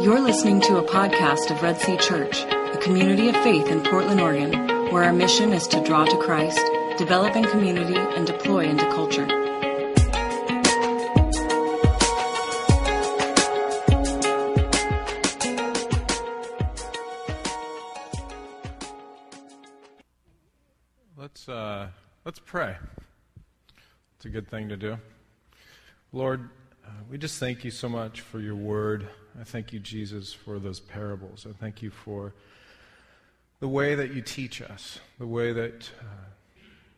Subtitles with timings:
[0.00, 4.20] You're listening to a podcast of Red Sea Church, a community of faith in Portland,
[4.20, 4.52] Oregon,
[4.92, 6.60] where our mission is to draw to Christ,
[6.96, 9.26] develop in community, and deploy into culture.
[21.16, 21.88] Let's uh,
[22.24, 22.76] let's pray.
[24.14, 24.96] It's a good thing to do.
[26.12, 26.50] Lord,
[26.86, 29.08] uh, we just thank you so much for your word.
[29.38, 31.46] I thank you, Jesus, for those parables.
[31.48, 32.34] I thank you for
[33.60, 36.04] the way that you teach us, the way that uh,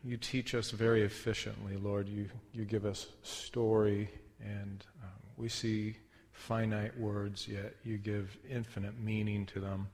[0.02, 2.08] you teach us very efficiently, Lord.
[2.08, 4.08] You, you give us story,
[4.42, 5.96] and um, we see
[6.32, 9.88] finite words, yet you give infinite meaning to them,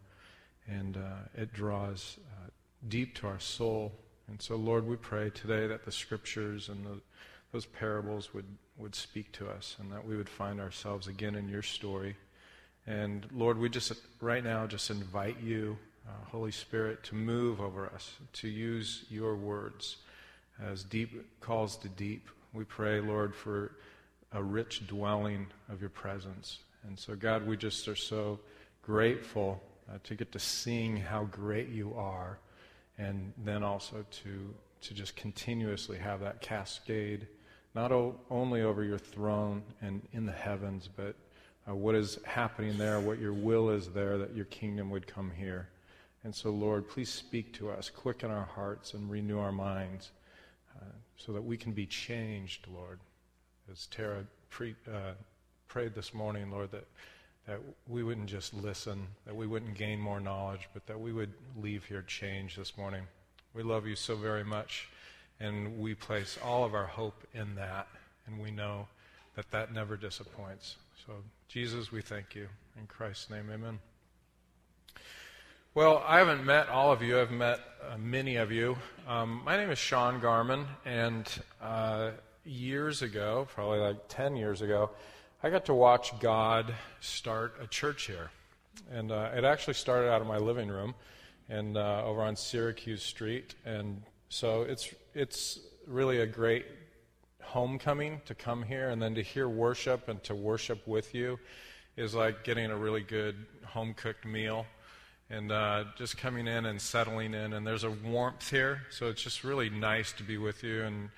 [0.69, 2.51] and uh, it draws uh,
[2.87, 3.93] deep to our soul.
[4.29, 7.01] And so, Lord, we pray today that the scriptures and the,
[7.51, 11.49] those parables would, would speak to us and that we would find ourselves again in
[11.49, 12.15] your story.
[12.87, 17.87] And Lord, we just right now just invite you, uh, Holy Spirit, to move over
[17.87, 19.97] us, to use your words
[20.63, 22.29] as deep calls to deep.
[22.53, 23.73] We pray, Lord, for
[24.33, 26.61] a rich dwelling of your presence.
[26.87, 28.39] And so, God, we just are so
[28.83, 32.39] grateful uh, to get to seeing how great you are
[32.99, 37.27] and then also to, to just continuously have that cascade,
[37.75, 41.15] not o- only over your throne and in the heavens, but
[41.69, 45.31] uh, what is happening there, what your will is there, that your kingdom would come
[45.31, 45.69] here.
[46.25, 50.11] And so, Lord, please speak to us, quicken our hearts, and renew our minds
[50.77, 50.85] uh,
[51.17, 52.99] so that we can be changed, Lord.
[53.71, 55.13] As Tara pre- uh,
[55.69, 56.87] prayed this morning, Lord, that
[57.47, 61.33] that we wouldn't just listen, that we wouldn't gain more knowledge, but that we would
[61.57, 63.03] leave here changed this morning.
[63.55, 64.89] We love you so very much,
[65.39, 67.87] and we place all of our hope in that,
[68.27, 68.89] and we know
[69.37, 70.77] that that never disappoints.
[71.05, 71.13] So,
[71.49, 72.49] Jesus, we thank you.
[72.79, 73.79] In Christ's name, amen.
[75.75, 77.21] Well, I haven't met all of you.
[77.21, 78.79] I've met uh, many of you.
[79.07, 81.31] Um, my name is Sean Garman, and
[81.61, 82.13] uh,
[82.45, 84.91] years ago, probably like 10 years ago,
[85.43, 88.31] I got to watch God start a church here.
[88.91, 90.95] And uh, it actually started out of my living room
[91.51, 93.55] and uh, over on Syracuse Street.
[93.67, 96.65] And so it's, it's really a great
[97.47, 101.39] homecoming to come here and then to hear worship and to worship with you
[101.97, 103.35] is like getting a really good
[103.65, 104.67] home cooked meal
[105.31, 107.53] and uh, just coming in and settling in.
[107.53, 110.83] And there's a warmth here, so it's just really nice to be with you.
[110.83, 111.11] And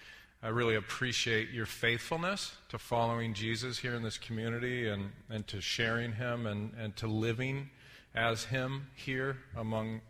[0.42, 5.60] I really appreciate your faithfulness to following Jesus here in this community and, and to
[5.60, 7.70] sharing him and, and to living
[8.14, 10.00] as him here among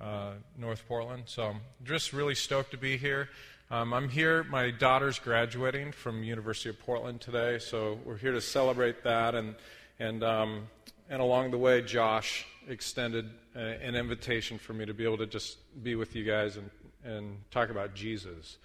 [0.00, 1.24] uh, North Portland.
[1.26, 3.28] So just really stoked to be here.
[3.72, 4.44] Um, I'm here.
[4.44, 9.34] My daughter's graduating from University of Portland today, so we're here to celebrate that.
[9.34, 9.54] And
[9.98, 10.66] and um,
[11.08, 15.26] and along the way, Josh extended a, an invitation for me to be able to
[15.26, 16.68] just be with you guys and
[17.02, 18.58] and talk about Jesus.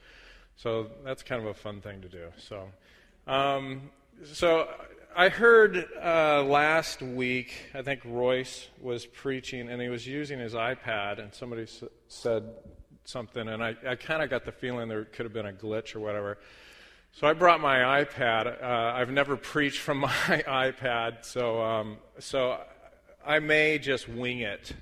[0.57, 2.28] So that's kind of a fun thing to do.
[2.38, 2.67] So,
[3.28, 3.84] um,
[4.34, 4.67] so
[5.16, 10.53] I heard uh, last week, I think Royce was preaching, and he was using his
[10.53, 12.44] iPad, and somebody s- said
[13.07, 15.95] something, and I, I kind of got the feeling there could have been a glitch
[15.95, 16.38] or whatever.
[17.13, 18.62] So I brought my iPad.
[18.62, 22.59] Uh, I've never preached from my iPad, so um, so
[23.25, 24.73] I may just wing it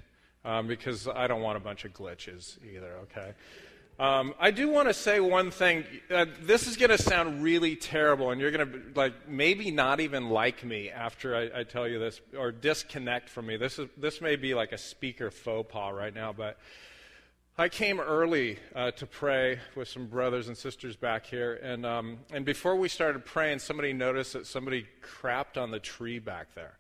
[0.44, 2.94] um, because I don't want a bunch of glitches either.
[3.04, 3.34] Okay.
[3.98, 5.86] Um, I do want to say one thing.
[6.12, 10.00] Uh, this is going to sound really terrible, and you're going to like maybe not
[10.00, 13.56] even like me after I, I, tell you this, or disconnect from me.
[13.56, 16.58] This is this may be like a speaker faux pas right now, but
[17.58, 22.18] I came early uh, to pray with some brothers and sisters back here, and um,
[22.34, 26.78] and before we started praying, somebody noticed that somebody crapped on the tree back there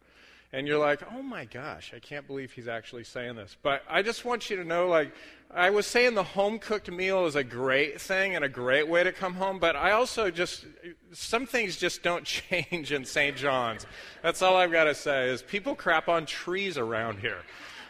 [0.56, 3.58] and you're like, oh my gosh, I can't believe he's actually saying this.
[3.62, 5.14] But I just want you to know, like,
[5.54, 9.04] I was saying the home cooked meal is a great thing and a great way
[9.04, 10.66] to come home, but I also just,
[11.12, 13.36] some things just don't change in St.
[13.36, 13.86] John's.
[14.22, 17.40] That's all I've got to say is people crap on trees around here.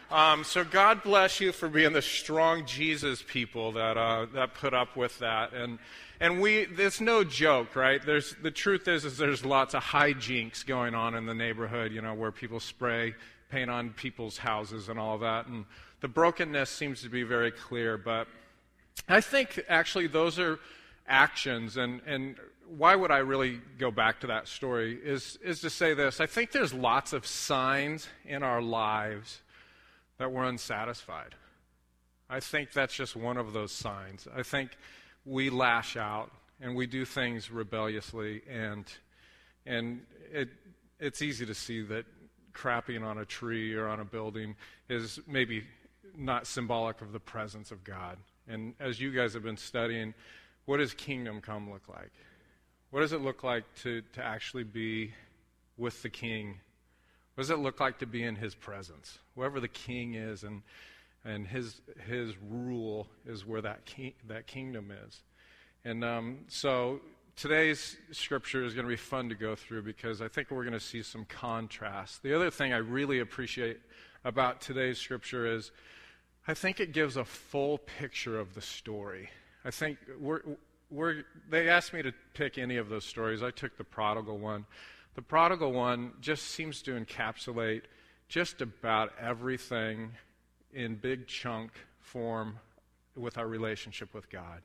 [0.08, 4.72] Um, so God bless you for being the strong Jesus people that, uh, that put
[4.72, 5.52] up with that.
[5.52, 5.80] And,
[6.20, 8.00] and we, there's no joke, right?
[8.04, 12.02] There's, the truth is, is there's lots of hijinks going on in the neighborhood, you
[12.02, 13.14] know, where people spray
[13.50, 15.46] paint on people's houses and all that.
[15.46, 15.64] And
[16.00, 17.98] the brokenness seems to be very clear.
[17.98, 18.28] But
[19.08, 20.60] I think actually those are
[21.08, 21.76] actions.
[21.78, 22.36] And, and
[22.68, 26.20] why would I really go back to that story is, is to say this.
[26.20, 29.40] I think there's lots of signs in our lives
[30.18, 31.34] that we're unsatisfied.
[32.28, 34.26] I think that's just one of those signs.
[34.34, 34.76] I think
[35.24, 36.30] we lash out
[36.60, 38.84] and we do things rebelliously, and,
[39.66, 40.00] and
[40.32, 40.48] it,
[40.98, 42.06] it's easy to see that
[42.54, 44.56] crapping on a tree or on a building
[44.88, 45.62] is maybe
[46.16, 48.16] not symbolic of the presence of God.
[48.48, 50.14] And as you guys have been studying,
[50.64, 52.12] what does kingdom come look like?
[52.90, 55.12] What does it look like to, to actually be
[55.76, 56.60] with the king?
[57.36, 59.18] What does it look like to be in his presence?
[59.34, 60.62] Whoever the king is and,
[61.22, 65.20] and his, his rule is where that, king, that kingdom is.
[65.84, 67.02] And um, so
[67.36, 70.72] today's scripture is going to be fun to go through because I think we're going
[70.72, 72.22] to see some contrast.
[72.22, 73.80] The other thing I really appreciate
[74.24, 75.72] about today's scripture is
[76.48, 79.28] I think it gives a full picture of the story.
[79.62, 80.40] I think we're,
[80.90, 83.42] we're, they asked me to pick any of those stories.
[83.42, 84.64] I took the prodigal one.
[85.16, 87.82] The prodigal one just seems to encapsulate
[88.28, 90.10] just about everything
[90.74, 92.58] in big chunk form
[93.16, 94.60] with our relationship with God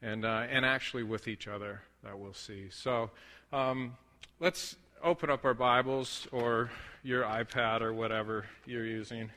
[0.00, 2.70] and, uh, and actually with each other that we'll see.
[2.70, 3.10] So
[3.52, 3.94] um,
[4.40, 4.74] let's
[5.04, 6.70] open up our Bibles or
[7.02, 9.30] your iPad or whatever you're using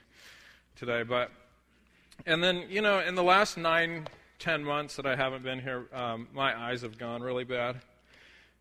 [0.77, 1.03] today.
[1.03, 1.29] But
[2.25, 4.07] and then you know, in the last nine,
[4.39, 7.81] ten months that I haven't been here, um, my eyes have gone really bad.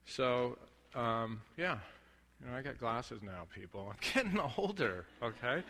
[0.07, 0.59] So
[0.95, 1.79] um, yeah,
[2.41, 3.93] you know, I got glasses now, people.
[3.93, 5.05] I'm getting older.
[5.23, 5.63] Okay.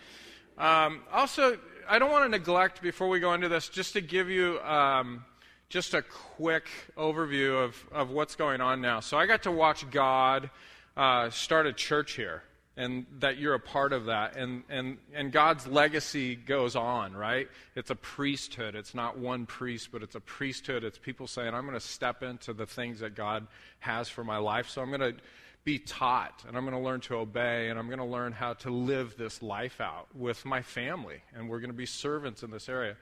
[0.59, 1.59] Um, also,
[1.89, 5.25] I don't want to neglect before we go into this, just to give you um,
[5.69, 9.01] just a quick overview of, of what's going on now.
[9.01, 10.51] So I got to watch God
[10.97, 12.43] uh, start a church here,
[12.81, 14.37] and that you're a part of that.
[14.37, 17.47] And, and, and God's legacy goes on, right?
[17.77, 18.75] It's a priesthood.
[18.75, 20.83] It's not one priest, but it's a priesthood.
[20.83, 23.47] It's people saying, I'm going to step into the things that God
[23.81, 24.71] has for my life.
[24.71, 25.15] So I'm going to
[25.63, 28.55] be taught, and I'm going to learn to obey, and I'm going to learn how
[28.55, 32.51] to live this life out with my family, and we're going to be servants in
[32.51, 32.97] this area.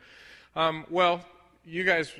[0.56, 1.24] Um, well,
[1.64, 2.12] you guys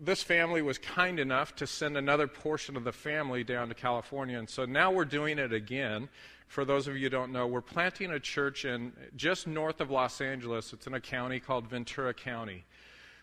[0.00, 4.38] this family was kind enough to send another portion of the family down to California.
[4.38, 6.08] And so now we're doing it again.
[6.54, 9.90] For those of you who don't know, we're planting a church in just north of
[9.90, 10.72] Los Angeles.
[10.72, 12.64] It's in a county called Ventura County.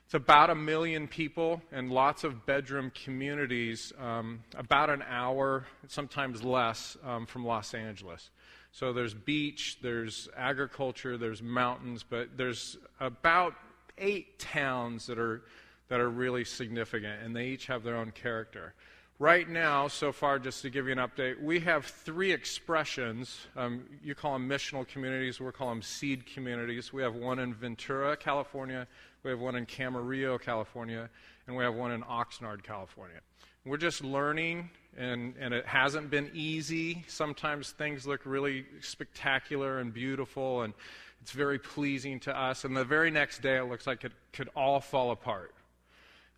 [0.04, 6.44] It's about a million people and lots of bedroom communities, um, about an hour, sometimes
[6.44, 8.32] less, um, from Los Angeles.
[8.74, 13.54] So there's beach, there's agriculture, there's mountains, but there's about
[13.98, 15.44] eight towns that are
[15.88, 18.74] that are really significant, and they each have their own character.
[19.22, 23.46] Right now, so far, just to give you an update, we have three expressions.
[23.56, 26.92] Um, you call them missional communities, we call them seed communities.
[26.92, 28.88] We have one in Ventura, California,
[29.22, 31.08] we have one in Camarillo, California,
[31.46, 33.20] and we have one in Oxnard, California.
[33.64, 37.06] We're just learning, and, and it hasn't been easy.
[37.08, 40.74] Sometimes things look really spectacular and beautiful, and
[41.22, 42.66] it's very pleasing to us.
[42.66, 45.54] And the very next day, it looks like it could all fall apart.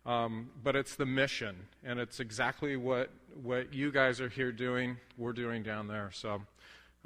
[0.06, 3.10] Um, but it's the mission, and it's exactly what,
[3.42, 6.10] what you guys are here doing, we're doing down there.
[6.12, 6.42] So,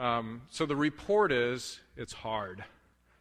[0.00, 2.64] um, so the report is it's hard.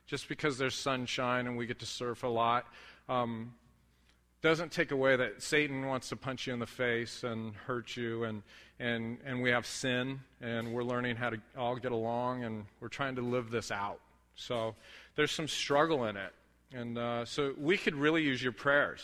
[0.08, 2.66] Just because there's sunshine and we get to surf a lot
[3.08, 3.54] um,
[4.42, 8.24] doesn't take away that Satan wants to punch you in the face and hurt you,
[8.24, 8.42] and,
[8.80, 12.88] and, and we have sin, and we're learning how to all get along, and we're
[12.88, 14.00] trying to live this out.
[14.36, 14.76] So
[15.16, 16.34] there's some struggle in it.
[16.74, 19.02] And uh, so we could really use your prayers.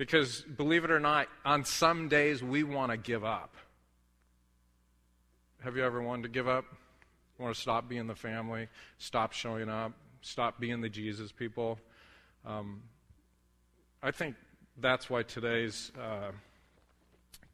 [0.00, 3.54] Because believe it or not, on some days we want to give up.
[5.62, 6.64] Have you ever wanted to give up?
[7.38, 9.92] Want to stop being the family, stop showing up,
[10.22, 11.78] stop being the Jesus people?
[12.46, 12.80] Um,
[14.02, 14.36] I think
[14.78, 16.30] that's why today's uh,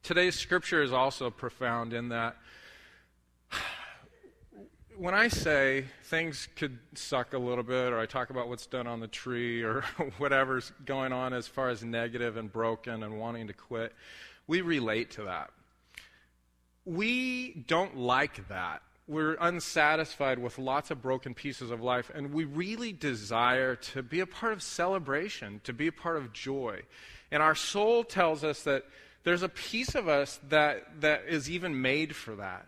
[0.04, 2.36] today's scripture is also profound in that
[4.98, 8.86] when I say things could suck a little bit, or I talk about what's done
[8.86, 9.82] on the tree, or
[10.18, 13.92] whatever's going on as far as negative and broken and wanting to quit,
[14.46, 15.50] we relate to that.
[16.84, 18.82] We don't like that.
[19.08, 24.20] We're unsatisfied with lots of broken pieces of life, and we really desire to be
[24.20, 26.82] a part of celebration, to be a part of joy.
[27.30, 28.84] And our soul tells us that
[29.24, 32.66] there's a piece of us that, that is even made for that.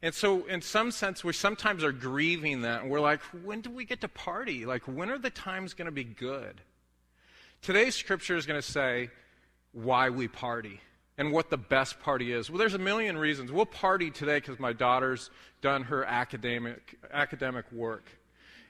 [0.00, 2.82] And so, in some sense, we sometimes are grieving that.
[2.82, 4.64] And we're like, when do we get to party?
[4.64, 6.60] Like, when are the times going to be good?
[7.62, 9.10] Today's scripture is going to say
[9.72, 10.80] why we party
[11.18, 12.48] and what the best party is.
[12.48, 13.50] Well, there's a million reasons.
[13.50, 18.08] We'll party today because my daughter's done her academic, academic work.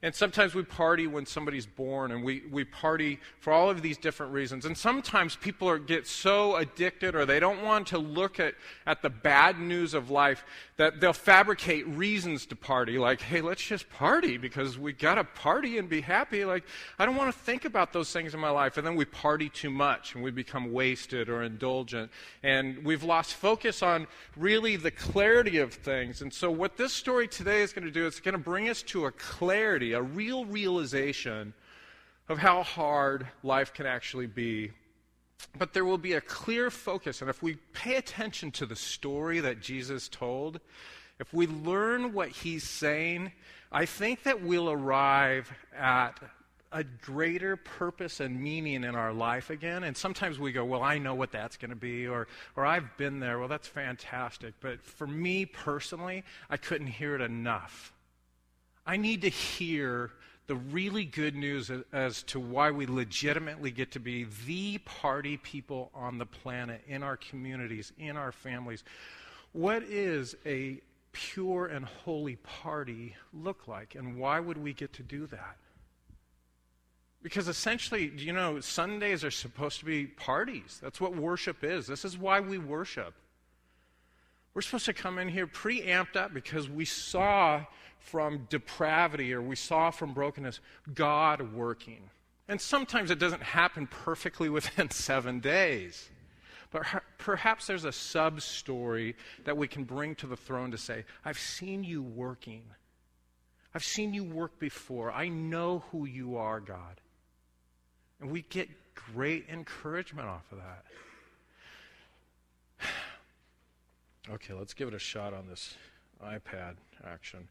[0.03, 3.99] And sometimes we party when somebody's born, and we, we party for all of these
[3.99, 4.65] different reasons.
[4.65, 8.55] And sometimes people are, get so addicted or they don't want to look at,
[8.87, 10.45] at the bad news of life
[10.77, 12.99] that they'll fabricate reasons to party.
[12.99, 16.45] Like, hey, let's just party because we got to party and be happy.
[16.45, 16.63] Like,
[16.99, 18.77] I don't want to think about those things in my life.
[18.77, 22.13] And then we party too much and we become wasted or indulgent.
[22.45, 26.23] And we've lost focus on really the clarity of things.
[26.23, 28.83] And so, what this story today is going to do is going to bring us
[28.83, 31.55] to a clarity a real realization
[32.29, 34.71] of how hard life can actually be.
[35.57, 39.41] But there will be a clear focus, and if we pay attention to the story
[39.41, 40.61] that Jesus told,
[41.21, 43.33] if we learn what he's saying,
[43.71, 46.19] I think that we'll arrive at
[46.71, 49.85] a greater purpose and meaning in our life again.
[49.85, 52.97] And sometimes we go, Well, I know what that's going to be, or, or I've
[52.97, 53.39] been there.
[53.39, 54.55] Well, that's fantastic.
[54.61, 57.93] But for me personally, I couldn't hear it enough.
[58.89, 60.13] I need to hear
[60.47, 65.91] the really good news as to why we legitimately get to be the party people
[65.95, 68.85] on the planet, in our communities, in our families.
[69.53, 70.81] What is a
[71.13, 75.59] pure and holy party look like, and why would we get to do that?
[77.23, 80.79] Because essentially, you know, Sundays are supposed to be parties.
[80.83, 81.87] That's what worship is.
[81.87, 83.13] This is why we worship.
[84.55, 87.67] We're supposed to come in here pre amped up because we saw
[87.99, 90.61] from depravity or we saw from brokenness
[90.95, 92.11] God working.
[92.49, 96.09] And sometimes it doesn't happen perfectly within seven days.
[96.71, 96.83] But
[97.17, 101.39] perhaps there's a sub story that we can bring to the throne to say, I've
[101.39, 102.63] seen you working.
[103.75, 105.11] I've seen you work before.
[105.13, 107.01] I know who you are, God.
[108.21, 110.85] And we get great encouragement off of that.
[114.31, 115.73] Okay, let's give it a shot on this
[116.25, 117.49] iPad action.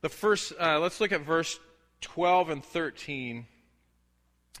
[0.00, 1.58] The first, uh, let's look at verse
[2.00, 3.46] 12 and 13.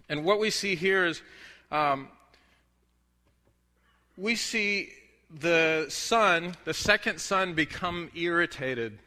[0.08, 1.22] And what we see here is
[1.70, 2.08] um,
[4.16, 4.92] we see
[5.30, 8.98] the son, the second son, become irritated.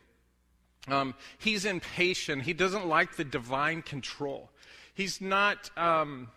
[0.87, 2.43] Um, he's impatient.
[2.43, 4.49] He doesn't like the divine control.
[4.93, 5.69] He's not.
[5.77, 6.29] Um,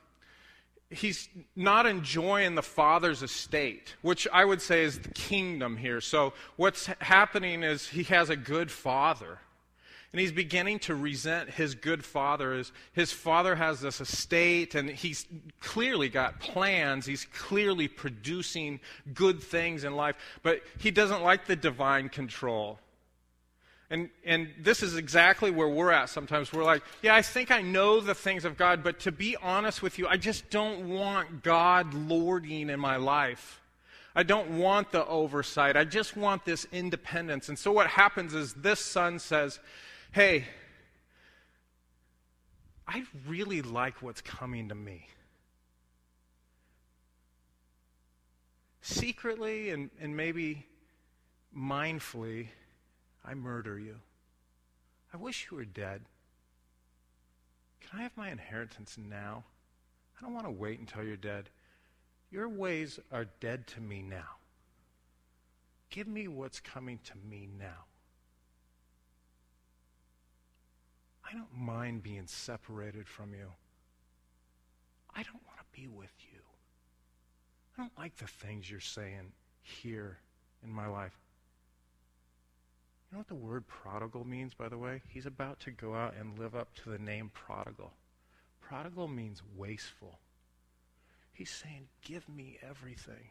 [0.90, 6.00] he's not enjoying the father's estate, which I would say is the kingdom here.
[6.00, 9.38] So, what's happening is he has a good father.
[10.12, 12.62] And he's beginning to resent his good father.
[12.92, 15.26] His, father has this estate, and he's
[15.58, 17.04] clearly got plans.
[17.04, 18.78] He's clearly producing
[19.12, 20.14] good things in life,
[20.44, 22.78] but he doesn't like the divine control.
[23.90, 26.52] And, and this is exactly where we're at sometimes.
[26.52, 29.82] We're like, yeah, I think I know the things of God, but to be honest
[29.82, 33.60] with you, I just don't want God lording in my life.
[34.16, 35.76] I don't want the oversight.
[35.76, 37.48] I just want this independence.
[37.48, 39.58] And so what happens is this son says,
[40.12, 40.44] hey,
[42.86, 45.08] I really like what's coming to me.
[48.82, 50.66] Secretly and, and maybe
[51.56, 52.48] mindfully,
[53.24, 53.96] I murder you.
[55.12, 56.02] I wish you were dead.
[57.80, 59.44] Can I have my inheritance now?
[60.18, 61.50] I don't want to wait until you're dead.
[62.30, 64.36] Your ways are dead to me now.
[65.90, 67.86] Give me what's coming to me now.
[71.24, 73.52] I don't mind being separated from you.
[75.14, 76.40] I don't want to be with you.
[77.76, 80.18] I don't like the things you're saying here
[80.62, 81.16] in my life.
[83.10, 85.02] You know what the word prodigal means, by the way?
[85.08, 87.92] He's about to go out and live up to the name prodigal.
[88.60, 90.18] Prodigal means wasteful.
[91.32, 93.30] He's saying, Give me everything.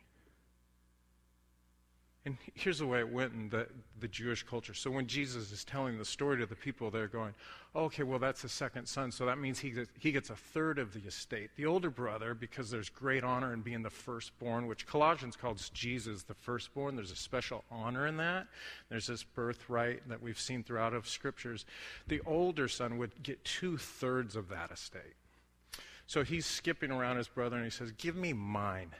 [2.26, 3.68] And here's the way it went in the,
[4.00, 4.74] the Jewish culture.
[4.74, 7.34] So when Jesus is telling the story to the people, they're going,
[7.76, 10.36] oh, okay, well, that's the second son, so that means he gets, he gets a
[10.36, 11.50] third of the estate.
[11.58, 16.24] The older brother, because there's great honor in being the firstborn, which Colossians calls Jesus
[16.24, 18.48] the firstborn, there's a special honor in that.
[18.90, 21.66] There's this birthright that we've seen throughout of scriptures.
[22.08, 25.16] The older son would get two thirds of that estate.
[26.08, 28.92] So he's skipping around his brother and he says, Give me mine.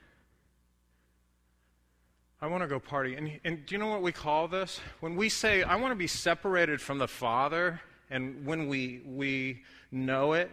[2.44, 3.16] I want to go party.
[3.16, 4.82] And, and do you know what we call this?
[5.00, 9.62] When we say, I want to be separated from the Father, and when we, we
[9.94, 10.52] know it,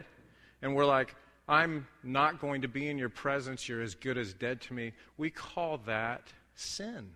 [0.62, 1.16] and we're like,
[1.48, 4.92] I'm not going to be in your presence, you're as good as dead to me,
[5.18, 7.10] we call that sin.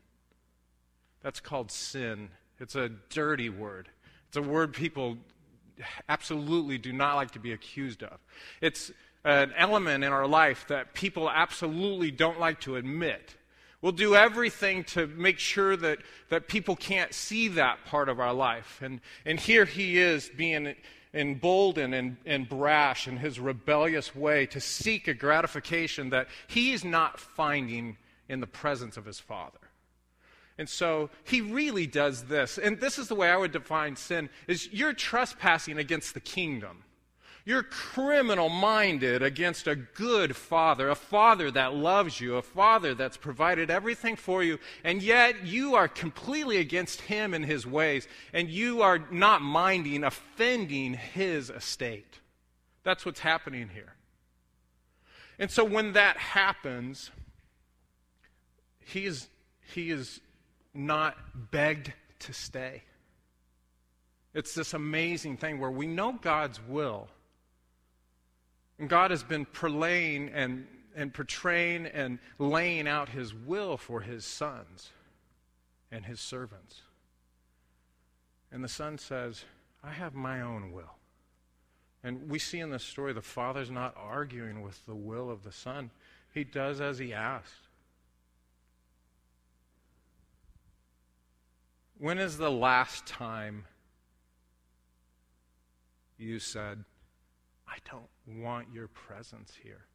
[1.23, 2.31] That's called sin.
[2.59, 3.89] It's a dirty word.
[4.27, 5.19] It's a word people
[6.09, 8.19] absolutely do not like to be accused of.
[8.61, 8.91] It's
[9.23, 13.37] an element in our life that people absolutely don't like to admit
[13.85, 15.99] We'll do everything to make sure that,
[16.31, 18.81] that people can't see that part of our life.
[18.81, 20.75] And, and here he is being
[21.13, 27.21] emboldened and, and brash in his rebellious way to seek a gratification that he's not
[27.21, 29.59] finding in the presence of his father.
[30.57, 32.57] And so he really does this.
[32.57, 36.85] And this is the way I would define sin is you're trespassing against the kingdom.
[37.47, 43.19] You're criminal minded against a good father, a father that loves you, a father that's
[43.19, 48.49] provided everything for you, and yet you are completely against him and his ways, and
[48.49, 52.19] you are not minding offending his estate.
[52.83, 53.93] That's what's happening here.
[55.39, 57.11] And so when that happens,
[58.81, 59.29] he is,
[59.75, 60.19] he is
[60.73, 62.85] not begged to stay.
[64.33, 67.09] It's this amazing thing where we know God's will
[68.79, 70.67] and God has been prelaying and,
[70.97, 74.91] and portraying and laying out his will for his sons
[75.93, 76.83] and his servants.
[78.51, 79.45] And the son says,
[79.83, 80.97] I have my own will.
[82.03, 85.53] And we see in this story the father's not arguing with the will of the
[85.53, 85.91] son,
[86.33, 87.69] he does as he asked.
[91.99, 93.65] When is the last time
[96.19, 96.85] you said,
[97.69, 98.09] I don't
[98.43, 99.87] want your presence here.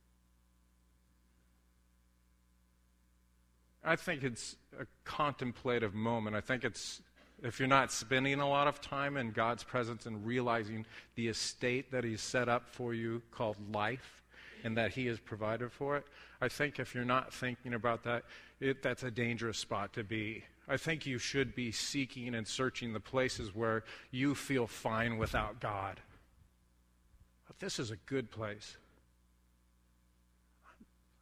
[3.84, 6.36] I think it's a contemplative moment.
[6.36, 7.02] I think it's,
[7.42, 10.86] if you're not spending a lot of time in God's presence and realizing
[11.16, 14.24] the estate that He's set up for you called life
[14.64, 16.06] and that He has provided for it,
[16.42, 18.24] I think if you're not thinking about that,
[18.60, 20.44] it, that's a dangerous spot to be.
[20.68, 25.60] I think you should be seeking and searching the places where you feel fine without
[25.60, 26.02] God
[27.60, 28.78] this is a good place.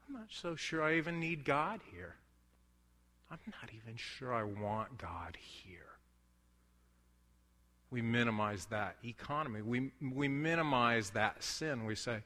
[0.07, 2.15] I'm not so sure I even need God here.
[3.29, 5.79] I'm not even sure I want God here.
[7.89, 9.61] We minimize that economy.
[9.61, 11.85] We, we minimize that sin.
[11.85, 12.19] We say,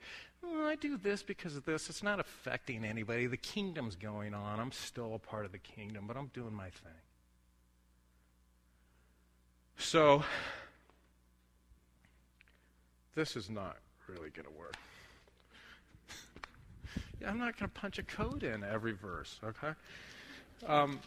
[0.43, 1.89] oh, I do this because of this.
[1.89, 3.27] It's not affecting anybody.
[3.27, 4.59] The kingdom's going on.
[4.59, 6.91] I'm still a part of the kingdom, but I'm doing my thing.
[9.77, 10.23] So,
[13.15, 13.77] this is not
[14.07, 14.75] really going to work.
[17.21, 19.73] yeah, I'm not going to punch a code in every verse, okay?
[20.67, 20.99] Um,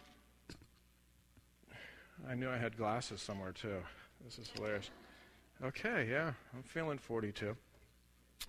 [2.29, 3.77] I knew I had glasses somewhere too.
[4.25, 4.91] This is hilarious.
[5.65, 7.57] Okay, yeah, I'm feeling 42.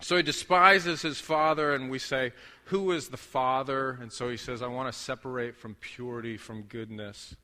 [0.00, 2.32] So he despises his father, and we say,
[2.66, 3.98] Who is the father?
[4.00, 7.36] And so he says, I want to separate from purity, from goodness.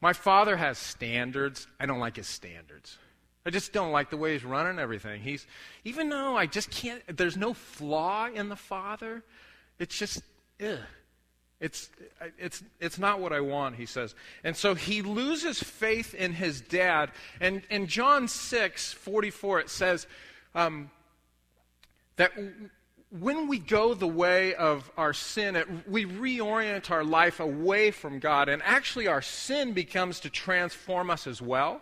[0.00, 1.66] My father has standards.
[1.78, 2.98] I don't like his standards.
[3.44, 5.20] I just don't like the way he's running everything.
[5.20, 5.46] He's,
[5.84, 9.22] even though I just can't, there's no flaw in the Father,
[9.78, 10.22] it's just,
[10.64, 10.78] ugh.
[11.62, 11.90] It's,
[12.38, 14.16] it's, it's not what I want, he says.
[14.42, 17.12] And so he loses faith in his dad.
[17.40, 20.08] And in John 6 44, it says
[20.56, 20.90] um,
[22.16, 22.32] that
[23.10, 28.18] when we go the way of our sin, it, we reorient our life away from
[28.18, 28.48] God.
[28.48, 31.80] And actually, our sin becomes to transform us as well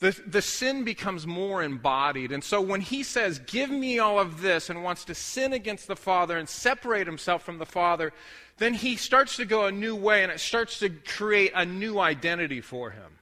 [0.00, 2.32] the, the sin becomes more embodied.
[2.32, 5.86] And so when he says, Give me all of this, and wants to sin against
[5.86, 8.12] the Father and separate himself from the Father,
[8.56, 11.98] then he starts to go a new way and it starts to create a new
[11.98, 13.18] identity for him.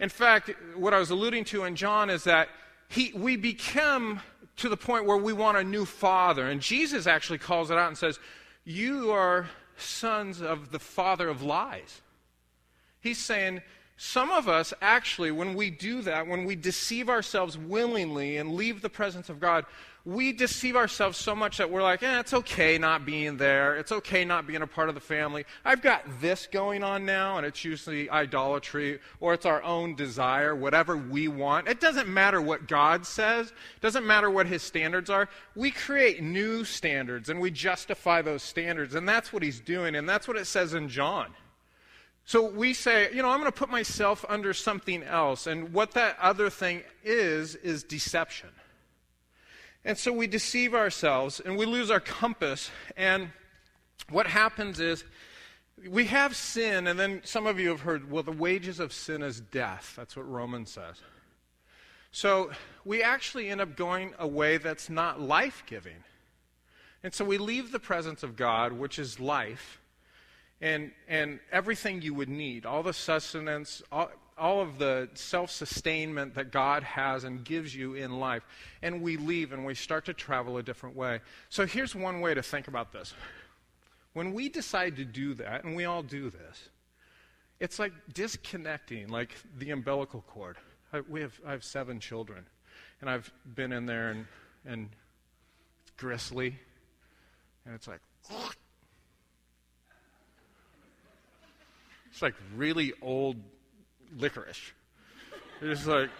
[0.00, 2.48] In fact, what I was alluding to in John is that
[2.88, 4.20] he, we become
[4.56, 6.48] to the point where we want a new father.
[6.48, 8.18] And Jesus actually calls it out and says,
[8.64, 12.00] You are sons of the father of lies.
[13.00, 13.62] He's saying,
[14.04, 18.82] some of us, actually, when we do that, when we deceive ourselves willingly and leave
[18.82, 19.64] the presence of God,
[20.04, 23.76] we deceive ourselves so much that we're like, eh, it's okay not being there.
[23.76, 25.46] It's okay not being a part of the family.
[25.64, 30.54] I've got this going on now, and it's usually idolatry or it's our own desire,
[30.54, 31.66] whatever we want.
[31.66, 35.30] It doesn't matter what God says, it doesn't matter what his standards are.
[35.56, 40.06] We create new standards and we justify those standards, and that's what he's doing, and
[40.06, 41.28] that's what it says in John.
[42.26, 45.46] So we say, you know, I'm going to put myself under something else.
[45.46, 48.48] And what that other thing is, is deception.
[49.84, 52.70] And so we deceive ourselves and we lose our compass.
[52.96, 53.30] And
[54.08, 55.04] what happens is
[55.88, 59.22] we have sin, and then some of you have heard, well, the wages of sin
[59.22, 59.94] is death.
[59.96, 61.02] That's what Romans says.
[62.12, 62.52] So
[62.84, 66.04] we actually end up going a way that's not life giving.
[67.02, 69.80] And so we leave the presence of God, which is life
[70.64, 76.34] and, and everything you would need, all the sustenance, all, all of the self sustainment
[76.36, 78.42] that God has and gives you in life.
[78.82, 81.20] And we leave and we start to travel a different way.
[81.50, 83.12] So here's one way to think about this
[84.14, 86.70] When we decide to do that, and we all do this,
[87.60, 90.56] it's like disconnecting, like the umbilical cord.
[90.94, 92.46] I, we have, I have seven children,
[93.02, 94.24] and I've been in there and,
[94.64, 94.88] and
[95.82, 96.58] it's gristly,
[97.66, 98.00] and it's like,
[102.14, 103.34] it's like really old
[104.16, 104.72] licorice.
[105.60, 106.10] It's like,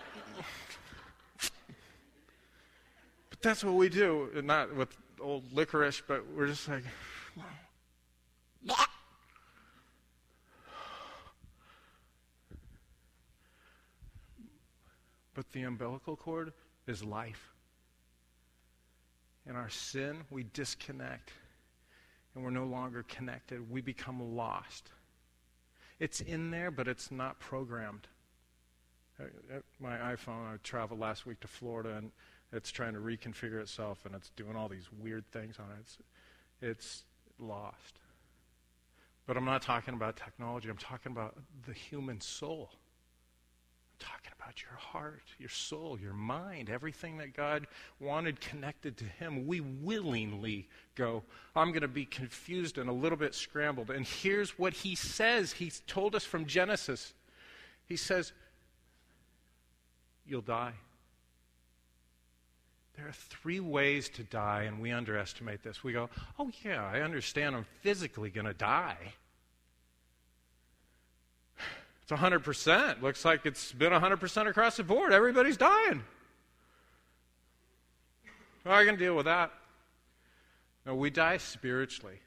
[3.31, 4.89] but that's what we do, not with
[5.21, 6.83] old licorice, but we're just like,
[15.33, 16.53] But the umbilical cord
[16.89, 17.53] is life.
[19.49, 21.33] In our sin, we disconnect
[22.35, 23.71] and we're no longer connected.
[23.71, 24.91] We become lost.
[26.05, 28.09] It's in there, but it's not programmed.
[29.19, 32.11] Uh, uh, my iPhone, I traveled last week to Florida and
[32.53, 35.79] it's trying to reconfigure itself and it's doing all these weird things on it.
[35.81, 35.99] It's,
[36.61, 37.05] it's
[37.39, 38.01] lost.
[39.27, 42.73] But I'm not talking about technology, I'm talking about the human soul
[43.99, 47.67] talking about your heart, your soul, your mind, everything that God
[47.99, 49.47] wanted connected to Him.
[49.47, 51.23] We willingly go,
[51.57, 53.91] I'm going to be confused and a little bit scrambled.
[53.91, 57.15] And here's what He says He told us from Genesis
[57.87, 58.33] He says,
[60.27, 60.73] You'll die.
[62.97, 65.83] There are three ways to die, and we underestimate this.
[65.83, 69.15] We go, Oh, yeah, I understand I'm physically going to die.
[72.05, 73.01] It's 100%.
[73.01, 75.13] Looks like it's been 100% across the board.
[75.13, 76.05] Everybody's dying.
[78.65, 79.53] Going to deal with that?
[80.85, 82.19] No, we die spiritually.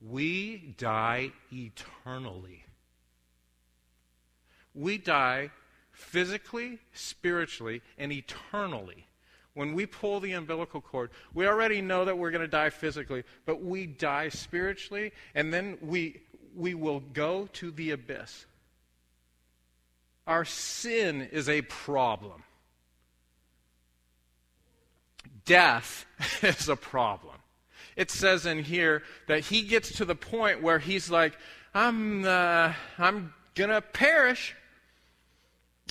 [0.00, 2.64] We die eternally.
[4.72, 5.50] We die
[5.90, 9.06] physically, spiritually, and eternally
[9.56, 13.24] when we pull the umbilical cord, we already know that we're going to die physically,
[13.46, 16.20] but we die spiritually, and then we,
[16.54, 18.44] we will go to the abyss.
[20.26, 22.42] Our sin is a problem.
[25.46, 26.04] Death
[26.42, 27.36] is a problem.
[27.96, 31.32] It says in here that he gets to the point where he's like,
[31.72, 34.54] I'm, uh, I'm going to perish.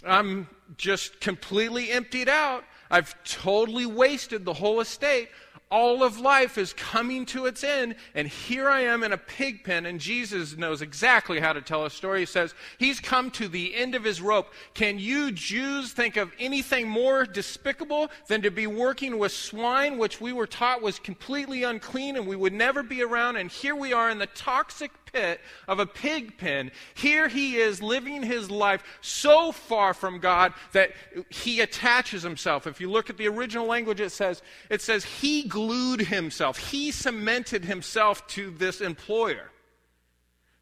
[0.06, 0.48] I'm
[0.78, 2.64] just completely emptied out.
[2.90, 5.30] I've totally wasted the whole estate.
[5.72, 9.64] All of life is coming to its end, and here I am in a pig
[9.64, 12.20] pen, and Jesus knows exactly how to tell a story.
[12.20, 14.54] He says, He's come to the end of his rope.
[14.76, 20.22] Can you Jews think of anything more despicable than to be working with swine, which
[20.22, 23.38] we were taught was completely unclean and we would never be around?
[23.38, 26.72] And here we are in the toxic pit of a pig pen.
[26.94, 30.92] Here he is living his life so far from God that
[31.30, 32.68] he attaches himself.
[32.68, 36.58] If you look at the original language, it says, it says he glued himself.
[36.58, 39.50] He cemented himself to this employer.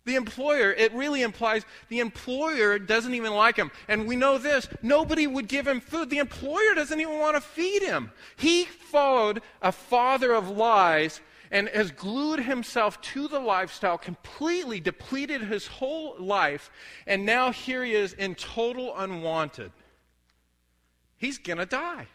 [0.05, 3.71] The employer, it really implies the employer doesn't even like him.
[3.87, 6.11] And we know this nobody would give him food.
[6.11, 8.11] The employer doesn't even want to feed him.
[8.35, 15.41] He followed a father of lies and has glued himself to the lifestyle, completely depleted
[15.41, 16.69] his whole life,
[17.07, 19.71] and now here he is in total unwanted.
[21.17, 22.07] He's going to die.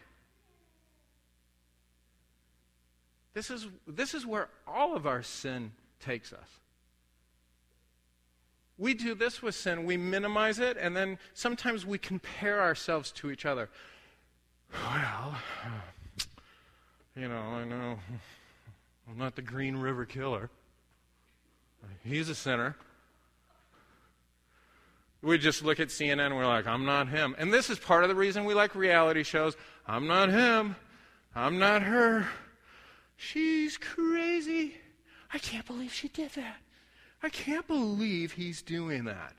[3.39, 5.71] This is, this is where all of our sin
[6.01, 6.59] takes us.
[8.77, 9.85] We do this with sin.
[9.85, 13.69] We minimize it, and then sometimes we compare ourselves to each other.
[14.73, 15.37] Well,
[17.15, 17.99] you know, I know
[19.09, 20.49] I'm not the Green River Killer.
[22.03, 22.75] He's a sinner.
[25.21, 27.37] We just look at CNN and we're like, I'm not him.
[27.37, 29.55] And this is part of the reason we like reality shows.
[29.87, 30.75] I'm not him.
[31.33, 32.27] I'm not her.
[33.21, 34.77] She's crazy.
[35.33, 36.55] I can't believe she did that.
[37.21, 39.33] I can't believe he's doing that.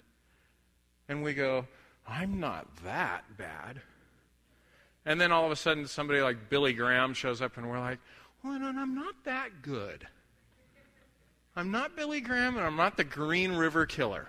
[1.08, 1.66] And we go,
[2.06, 3.80] I'm not that bad.
[5.06, 7.98] And then all of a sudden, somebody like Billy Graham shows up, and we're like,
[8.44, 10.06] well, and I'm not that good.
[11.56, 14.28] I'm not Billy Graham, and I'm not the Green River Killer.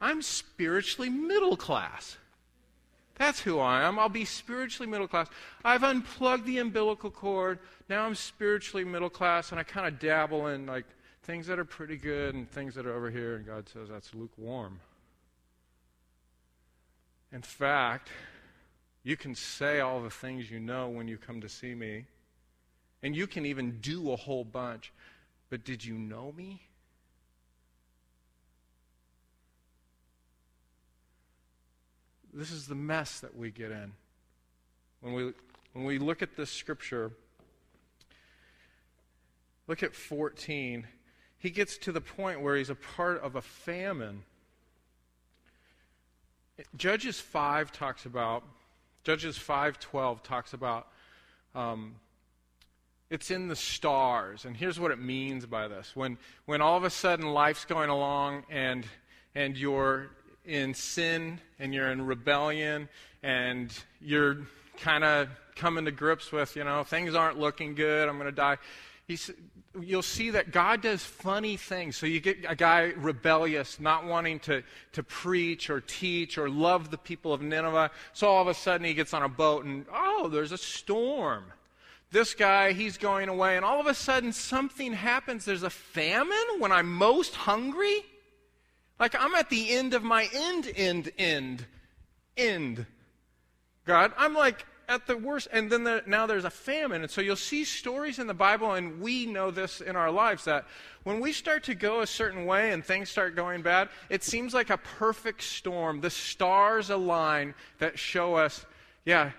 [0.00, 2.16] I'm spiritually middle class.
[3.20, 3.98] That's who I am.
[3.98, 5.28] I'll be spiritually middle class.
[5.62, 7.58] I've unplugged the umbilical cord.
[7.86, 10.86] Now I'm spiritually middle class, and I kind of dabble in like
[11.24, 14.14] things that are pretty good and things that are over here, and God says that's
[14.14, 14.80] lukewarm.
[17.30, 18.08] In fact,
[19.04, 22.06] you can say all the things you know when you come to see me.
[23.02, 24.94] And you can even do a whole bunch.
[25.50, 26.62] But did you know me?
[32.32, 33.92] This is the mess that we get in
[35.00, 35.32] when we
[35.72, 37.12] when we look at this scripture,
[39.68, 40.86] look at 14.
[41.38, 44.24] He gets to the point where he's a part of a famine.
[46.76, 48.42] Judges 5 talks about,
[49.04, 50.88] Judges 5.12 talks about,
[51.54, 51.94] um,
[53.08, 54.44] it's in the stars.
[54.44, 55.94] And here's what it means by this.
[55.94, 58.84] When, when all of a sudden life's going along and,
[59.34, 60.10] and you're
[60.44, 62.88] in sin and you're in rebellion
[63.22, 64.38] and you're
[64.78, 68.32] kind of coming to grips with, you know, things aren't looking good, I'm going to
[68.32, 68.56] die.
[69.06, 69.30] He's,
[69.78, 71.96] you'll see that God does funny things.
[71.96, 76.90] So you get a guy rebellious, not wanting to, to preach or teach or love
[76.90, 77.90] the people of Nineveh.
[78.12, 81.44] So all of a sudden he gets on a boat and, oh, there's a storm.
[82.12, 85.44] This guy, he's going away, and all of a sudden something happens.
[85.44, 88.04] There's a famine when I'm most hungry.
[89.00, 91.66] Like I'm at the end of my end, end, end,
[92.36, 92.86] end.
[93.86, 95.48] God, I'm like at the worst.
[95.52, 97.00] And then the, now there's a famine.
[97.02, 100.44] And so you'll see stories in the Bible, and we know this in our lives,
[100.44, 100.66] that
[101.04, 104.52] when we start to go a certain way and things start going bad, it seems
[104.52, 106.02] like a perfect storm.
[106.02, 108.66] The stars align that show us,
[109.06, 109.30] yeah,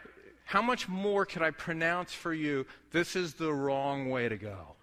[0.45, 2.65] how much more could I pronounce for you?
[2.91, 4.76] This is the wrong way to go.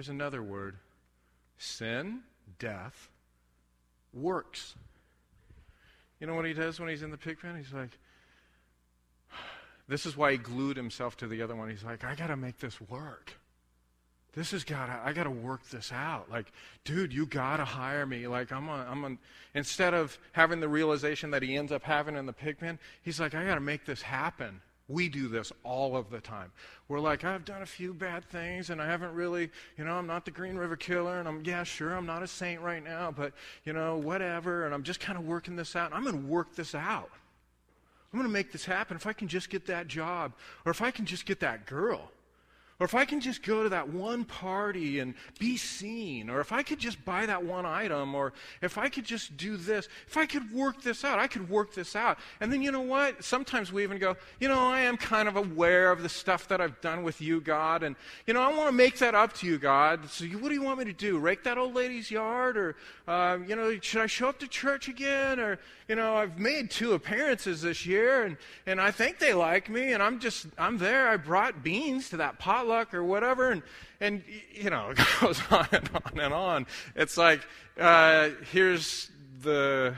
[0.00, 0.76] Here's another word
[1.58, 2.20] sin,
[2.58, 3.10] death,
[4.14, 4.74] works.
[6.18, 7.54] You know what he does when he's in the pig pen?
[7.54, 7.90] He's like,
[9.88, 11.68] this is why he glued himself to the other one.
[11.68, 13.34] He's like, I got to make this work.
[14.32, 16.30] This has got to, I got to work this out.
[16.30, 16.50] Like,
[16.84, 18.26] dude, you got to hire me.
[18.26, 19.18] Like, I'm on, I'm on,
[19.54, 23.20] instead of having the realization that he ends up having in the pig pen, he's
[23.20, 24.62] like, I got to make this happen.
[24.90, 26.50] We do this all of the time.
[26.88, 30.08] We're like, I've done a few bad things and I haven't really, you know, I'm
[30.08, 33.12] not the Green River Killer and I'm, yeah, sure, I'm not a saint right now,
[33.12, 33.32] but,
[33.64, 34.66] you know, whatever.
[34.66, 35.92] And I'm just kind of working this out.
[35.92, 37.10] I'm going to work this out.
[38.12, 40.32] I'm going to make this happen if I can just get that job
[40.64, 42.10] or if I can just get that girl.
[42.80, 46.50] Or if I can just go to that one party and be seen, or if
[46.50, 50.16] I could just buy that one item, or if I could just do this, if
[50.16, 52.18] I could work this out, I could work this out.
[52.40, 53.22] And then you know what?
[53.22, 56.62] Sometimes we even go, you know, I am kind of aware of the stuff that
[56.62, 59.46] I've done with you, God, and, you know, I want to make that up to
[59.46, 60.08] you, God.
[60.08, 61.18] So you, what do you want me to do?
[61.18, 62.56] Rake that old lady's yard?
[62.56, 65.38] Or, uh, you know, should I show up to church again?
[65.38, 69.68] Or, you know, I've made two appearances this year, and, and I think they like
[69.68, 71.08] me, and I'm just, I'm there.
[71.08, 73.62] I brought beans to that potluck potluck or whatever, and,
[74.00, 76.66] and you know, it goes on and on and on.
[76.94, 77.40] It's like,
[77.78, 79.10] uh, here's
[79.42, 79.94] the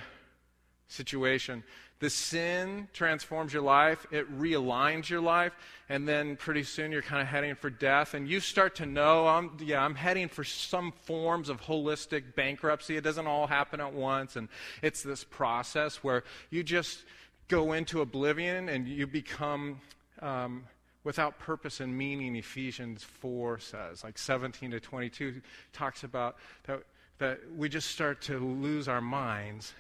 [0.88, 1.62] situation.
[2.00, 5.52] The sin transforms your life, it realigns your life,
[5.88, 8.14] and then pretty soon you're kind of heading for death.
[8.14, 12.96] And you start to know, I'm, yeah, I'm heading for some forms of holistic bankruptcy.
[12.96, 14.35] It doesn't all happen at once.
[14.35, 14.48] And
[14.82, 17.04] it's this process where you just
[17.46, 19.80] go into oblivion and you become
[20.20, 20.64] um,
[21.04, 24.04] without purpose and meaning, Ephesians 4 says.
[24.04, 25.40] Like 17 to 22
[25.72, 26.82] talks about that,
[27.18, 29.72] that we just start to lose our minds.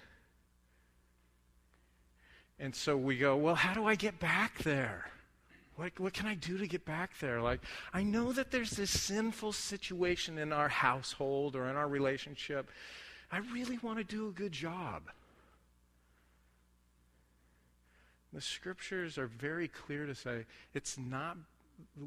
[2.58, 5.10] And so we go, well, how do I get back there?
[5.76, 7.40] What, what can I do to get back there?
[7.40, 7.60] Like,
[7.94, 12.70] I know that there's this sinful situation in our household or in our relationship.
[13.30, 15.04] I really want to do a good job.
[18.32, 21.36] The scriptures are very clear to say it's not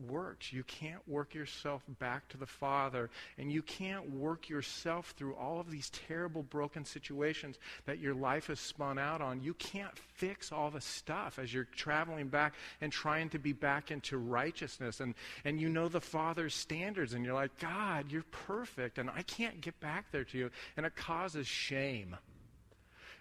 [0.08, 0.52] works.
[0.52, 5.60] You can't work yourself back to the Father, and you can't work yourself through all
[5.60, 9.42] of these terrible, broken situations that your life has spun out on.
[9.42, 13.92] You can't fix all the stuff as you're traveling back and trying to be back
[13.92, 15.00] into righteousness.
[15.00, 19.22] And, and you know the Father's standards, and you're like, God, you're perfect, and I
[19.24, 20.52] can't get back there to you.
[20.78, 22.16] And it causes shame.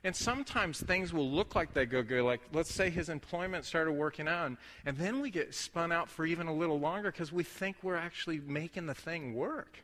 [0.04, 2.22] And sometimes things will look like they go good.
[2.22, 6.10] Like, let's say his employment started working out, and, and then we get spun out
[6.10, 9.82] for even a little longer because we think we're actually making the thing work.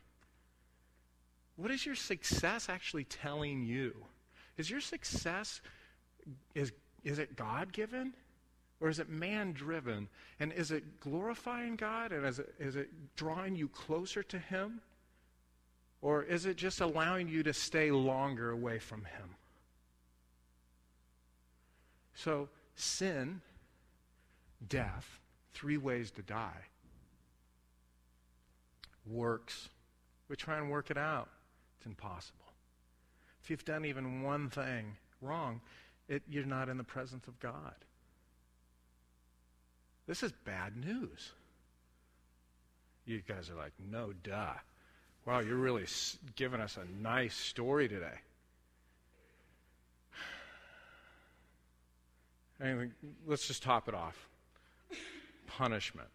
[1.55, 3.95] What is your success actually telling you?
[4.57, 5.59] Is your success,
[6.53, 6.71] is,
[7.03, 8.13] is it God given?
[8.79, 10.07] Or is it man driven?
[10.39, 12.11] And is it glorifying God?
[12.11, 14.81] And is it, is it drawing you closer to Him?
[16.01, 19.35] Or is it just allowing you to stay longer away from Him?
[22.13, 23.41] So, sin,
[24.67, 25.19] death,
[25.53, 26.65] three ways to die.
[29.05, 29.69] Works.
[30.29, 31.29] We try and work it out.
[31.77, 32.37] It's impossible.
[33.43, 35.61] If you've done even one thing wrong,
[36.07, 37.73] it, you're not in the presence of God.
[40.07, 41.31] This is bad news.
[43.05, 44.53] You guys are like, no, duh.
[45.25, 45.85] Wow, you're really
[46.35, 48.19] giving us a nice story today.
[53.25, 54.27] Let's just top it off
[55.47, 56.07] punishment.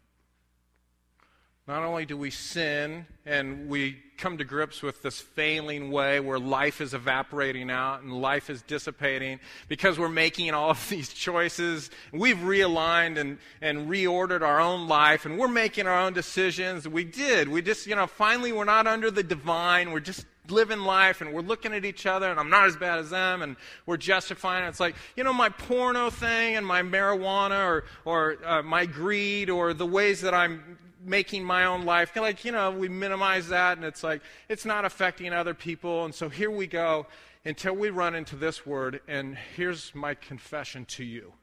[1.67, 6.39] Not only do we sin and we come to grips with this failing way where
[6.39, 11.91] life is evaporating out and life is dissipating because we're making all of these choices.
[12.13, 16.87] We've realigned and, and reordered our own life and we're making our own decisions.
[16.87, 17.49] We did.
[17.49, 19.91] We just, you know, finally we're not under the divine.
[19.91, 22.99] We're just living life and we're looking at each other and I'm not as bad
[22.99, 23.55] as them and
[23.85, 24.69] we're justifying it.
[24.69, 29.49] It's like, you know, my porno thing and my marijuana or, or uh, my greed
[29.49, 32.15] or the ways that I'm making my own life.
[32.15, 36.05] Like, you know, we minimize that and it's like, it's not affecting other people.
[36.05, 37.07] And so here we go
[37.45, 39.01] until we run into this word.
[39.07, 41.33] And here's my confession to you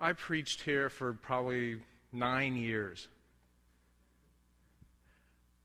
[0.00, 1.78] I preached here for probably
[2.12, 3.08] nine years.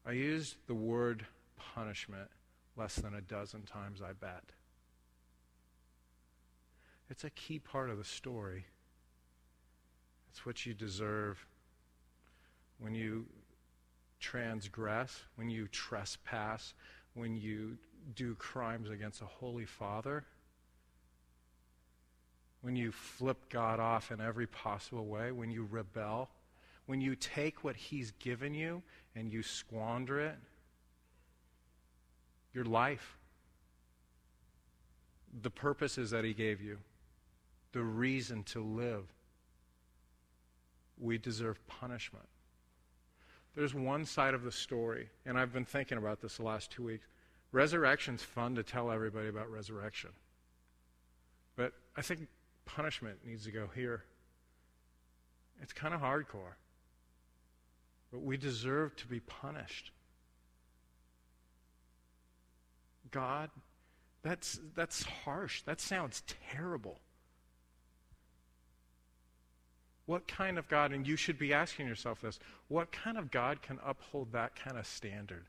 [0.05, 1.25] I used the word
[1.73, 2.29] punishment
[2.75, 4.43] less than a dozen times, I bet.
[7.09, 8.65] It's a key part of the story.
[10.31, 11.45] It's what you deserve
[12.79, 13.25] when you
[14.19, 16.73] transgress, when you trespass,
[17.13, 17.77] when you
[18.15, 20.25] do crimes against a holy father,
[22.62, 26.29] when you flip God off in every possible way, when you rebel,
[26.86, 28.81] when you take what He's given you
[29.15, 30.38] and you squander it,
[32.53, 33.17] your life,
[35.41, 36.77] the purposes that He gave you,
[37.71, 39.05] the reason to live,
[40.99, 42.27] we deserve punishment.
[43.55, 46.83] There's one side of the story, and I've been thinking about this the last two
[46.83, 47.07] weeks.
[47.51, 50.09] Resurrection's fun to tell everybody about resurrection.
[51.55, 52.27] But I think
[52.65, 54.03] punishment needs to go here.
[55.61, 56.55] It's kind of hardcore.
[58.11, 59.91] But we deserve to be punished.
[63.13, 63.49] God,
[64.23, 65.62] that's, that's harsh.
[65.62, 66.99] That sounds terrible.
[70.06, 73.62] What kind of God, and you should be asking yourself this, what kind of God
[73.62, 75.45] can uphold that kind of standard?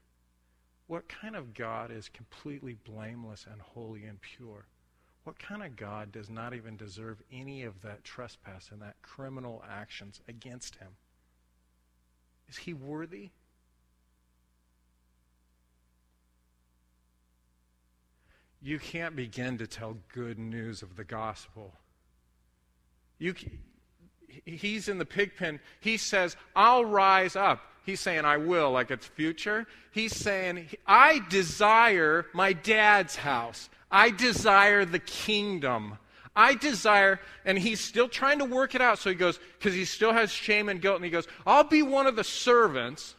[0.87, 4.67] What kind of God is completely blameless and holy and pure?
[5.25, 9.65] What kind of God does not even deserve any of that trespass and that criminal
[9.69, 10.91] actions against him?
[12.49, 13.31] Is he worthy?
[18.65, 21.75] You can't begin to tell good news of the gospel.
[23.19, 23.35] You,
[24.47, 25.61] he's in the pig pen.
[25.81, 27.61] He says, I'll rise up.
[27.85, 29.67] He's saying, I will, like it's future.
[29.91, 33.69] He's saying, I desire my dad's house.
[33.91, 35.99] I desire the kingdom.
[36.35, 38.99] I desire, and he's still trying to work it out.
[38.99, 41.83] So he goes, because he still has shame and guilt, and he goes, I'll be
[41.83, 43.15] one of the servants.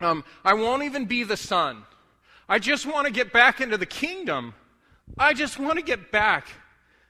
[0.00, 1.82] Um, I won't even be the son.
[2.48, 4.54] I just want to get back into the kingdom.
[5.18, 6.46] I just want to get back.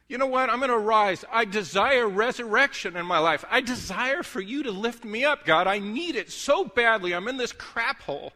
[0.08, 0.48] You know what?
[0.50, 1.24] I'm going to rise.
[1.32, 3.44] I desire resurrection in my life.
[3.50, 5.66] I desire for you to lift me up, God.
[5.66, 7.12] I need it so badly.
[7.12, 8.32] I'm in this crap hole.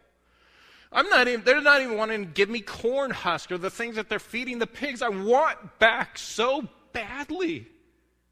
[0.91, 3.95] I'm not even, they're not even wanting to give me corn husk or the things
[3.95, 5.01] that they're feeding the pigs.
[5.01, 7.67] I want back so badly.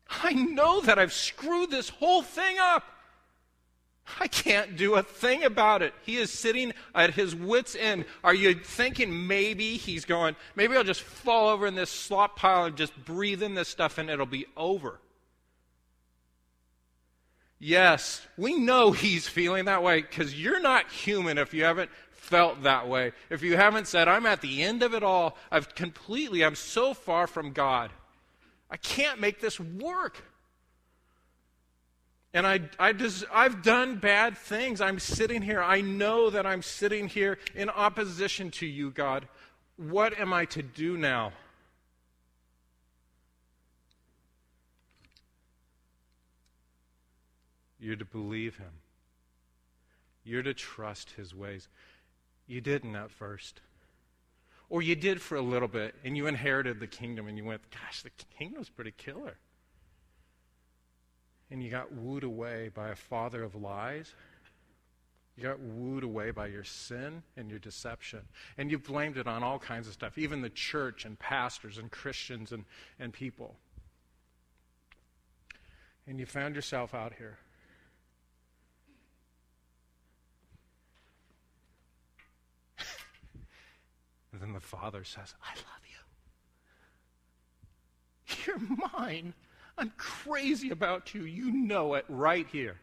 [0.09, 2.83] I know that I've screwed this whole thing up.
[4.19, 5.93] I can't do a thing about it.
[6.05, 8.05] He is sitting at his wits' end.
[8.23, 12.65] Are you thinking maybe he's going, maybe I'll just fall over in this slop pile
[12.65, 14.99] and just breathe in this stuff and it'll be over?
[17.59, 22.63] Yes, we know he's feeling that way because you're not human if you haven't felt
[22.63, 23.11] that way.
[23.29, 26.93] If you haven't said, I'm at the end of it all, I've completely, I'm so
[26.93, 27.91] far from God.
[28.71, 30.23] I can't make this work.
[32.33, 34.81] And I, I just, I've done bad things.
[34.81, 35.61] I'm sitting here.
[35.61, 39.27] I know that I'm sitting here in opposition to you, God.
[39.77, 41.31] What am I to do now?
[47.79, 48.73] You're to believe him.
[50.23, 51.67] You're to trust his ways.
[52.45, 53.61] You didn't at first.
[54.69, 57.61] Or you did for a little bit, and you inherited the kingdom, and you went,
[57.71, 59.37] gosh, the kingdom's pretty killer
[61.51, 64.13] and you got wooed away by a father of lies.
[65.35, 68.21] You got wooed away by your sin and your deception.
[68.57, 71.89] And you blamed it on all kinds of stuff, even the church and pastors and
[71.89, 72.65] Christians and,
[72.99, 73.55] and people.
[76.05, 77.37] And you found yourself out here.
[84.33, 85.63] and then the father says, I love
[88.35, 88.45] you.
[88.45, 88.59] You're
[88.93, 89.33] mine.
[89.79, 91.23] I'm crazy about you.
[91.23, 92.75] You know it right here.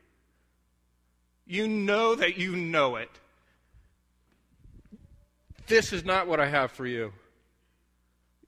[1.47, 3.11] You know that you know it.
[5.67, 7.13] This is not what I have for you.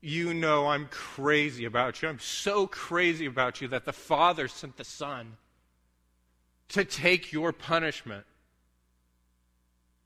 [0.01, 2.09] You know I'm crazy about you.
[2.09, 5.37] I'm so crazy about you that the Father sent the Son
[6.69, 8.25] to take your punishment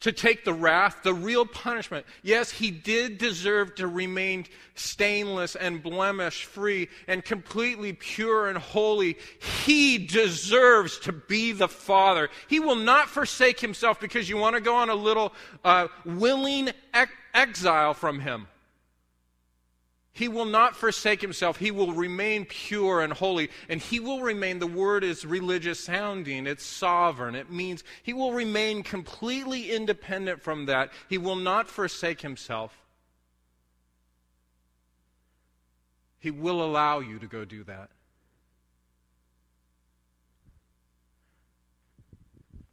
[0.02, 2.04] to take the wrath, the real punishment.
[2.22, 9.16] Yes, he did deserve to remain stainless and blemish free and completely pure and holy.
[9.64, 12.30] He deserves to be the Father.
[12.48, 15.32] He will not forsake himself because you want to go on a little
[15.64, 18.48] uh, willing ex- exile from him.
[20.14, 21.56] He will not forsake himself.
[21.56, 23.48] He will remain pure and holy.
[23.68, 27.34] And he will remain, the word is religious sounding, it's sovereign.
[27.34, 30.90] It means he will remain completely independent from that.
[31.08, 32.78] He will not forsake himself.
[36.18, 37.88] He will allow you to go do that.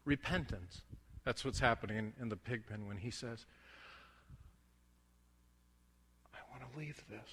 [0.03, 0.81] Repentance.
[1.23, 3.45] That's what's happening in the pig pen when he says,
[6.79, 7.29] leave this.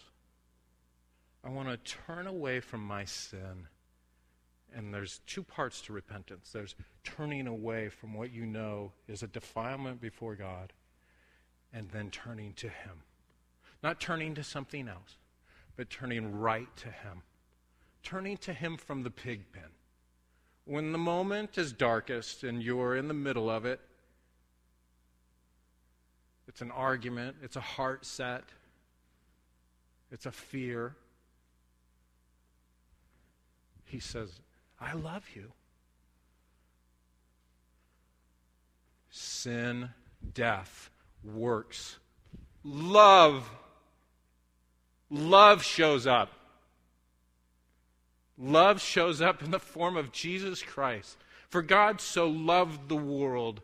[1.44, 3.68] I want to turn away from my sin.
[4.74, 6.74] And there's two parts to repentance there's
[7.04, 10.72] turning away from what you know is a defilement before God,
[11.72, 13.02] and then turning to Him.
[13.82, 15.16] Not turning to something else,
[15.76, 17.22] but turning right to Him.
[18.02, 19.70] Turning to Him from the pig pen.
[20.64, 23.80] When the moment is darkest and you're in the middle of it,
[26.48, 28.44] it's an argument, it's a heart set,
[30.10, 30.94] it's a fear.
[33.84, 34.30] He says,
[34.80, 35.52] I love you.
[39.10, 39.90] Sin,
[40.34, 40.90] death,
[41.24, 41.98] works.
[42.64, 43.48] Love.
[45.10, 46.32] Love shows up.
[48.38, 51.16] Love shows up in the form of Jesus Christ.
[51.48, 53.62] For God so loved the world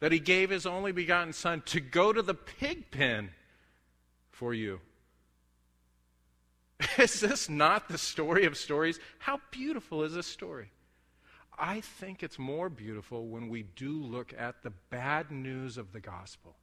[0.00, 3.30] that he gave his only begotten Son to go to the pig pen
[4.30, 4.80] for you.
[6.98, 8.98] Is this not the story of stories?
[9.18, 10.70] How beautiful is this story?
[11.58, 16.00] I think it's more beautiful when we do look at the bad news of the
[16.00, 16.56] gospel.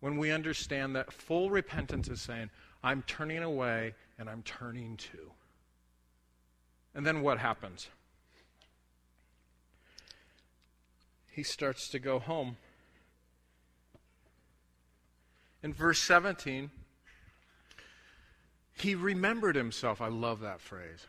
[0.00, 2.50] When we understand that full repentance is saying,
[2.82, 5.30] I'm turning away and I'm turning to.
[6.94, 7.88] And then what happens?
[11.30, 12.56] He starts to go home.
[15.62, 16.70] In verse 17,
[18.74, 20.00] he remembered himself.
[20.00, 21.06] I love that phrase.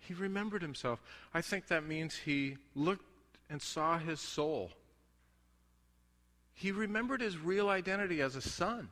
[0.00, 1.00] He remembered himself.
[1.32, 3.04] I think that means he looked
[3.48, 4.72] and saw his soul.
[6.54, 8.88] He remembered his real identity as a son.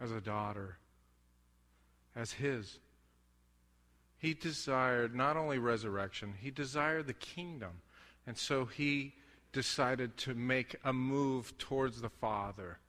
[0.00, 0.78] As a daughter,
[2.14, 2.78] as his.
[4.26, 7.80] He desired not only resurrection, he desired the kingdom.
[8.26, 9.14] And so he
[9.52, 12.80] decided to make a move towards the Father.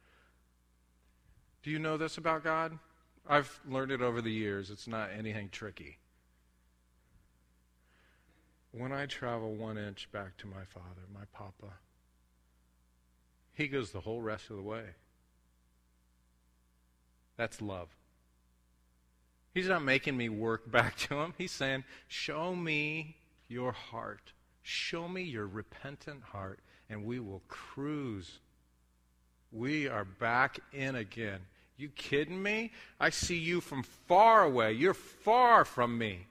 [1.62, 2.80] Do you know this about God?
[3.30, 4.72] I've learned it over the years.
[4.72, 6.00] It's not anything tricky.
[8.72, 11.72] When I travel one inch back to my Father, my Papa,
[13.54, 14.86] he goes the whole rest of the way.
[17.36, 17.96] That's love.
[19.58, 21.34] He's not making me work back to him.
[21.36, 24.32] He's saying, Show me your heart.
[24.62, 26.60] Show me your repentant heart,
[26.92, 28.38] and we will cruise.
[29.52, 31.40] We are back in again.
[31.76, 32.72] You kidding me?
[33.00, 34.74] I see you from far away.
[34.74, 36.28] You're far from me.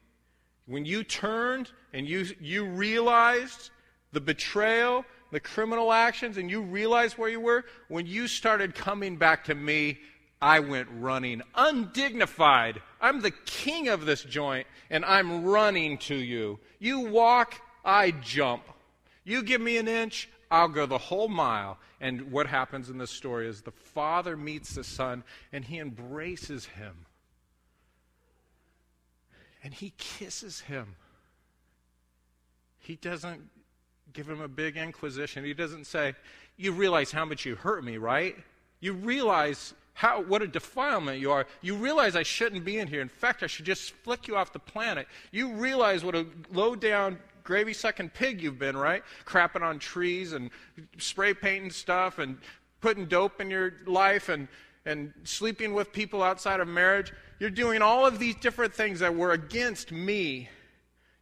[0.67, 3.71] When you turned and you, you realized
[4.13, 9.17] the betrayal, the criminal actions, and you realized where you were, when you started coming
[9.17, 9.99] back to me,
[10.41, 12.83] I went running, undignified.
[13.01, 16.59] I'm the king of this joint, and I'm running to you.
[16.79, 18.63] You walk, I jump.
[19.25, 21.79] You give me an inch, I'll go the whole mile.
[22.01, 26.67] And what happens in this story is the father meets the son, and he embraces
[26.67, 27.07] him.
[29.65, 30.97] And he kisses him.
[32.79, 33.41] He doesn't
[34.13, 35.45] give him a big inquisition.
[35.45, 36.15] He doesn't say,
[36.57, 38.37] You realize how much you hurt me, right?
[38.79, 41.47] You realize how, what a defilement you are.
[41.63, 43.01] You realize I shouldn't be in here.
[43.01, 45.09] In fact, I should just flick you off the planet.
[45.33, 49.03] You realize what a low down, gravy sucking pig you've been, right?
[49.25, 50.51] Crapping on trees and
[50.99, 52.37] spray painting stuff and
[52.83, 54.49] putting dope in your life and,
[54.85, 57.11] and sleeping with people outside of marriage.
[57.39, 60.51] You're doing all of these different things that were against me.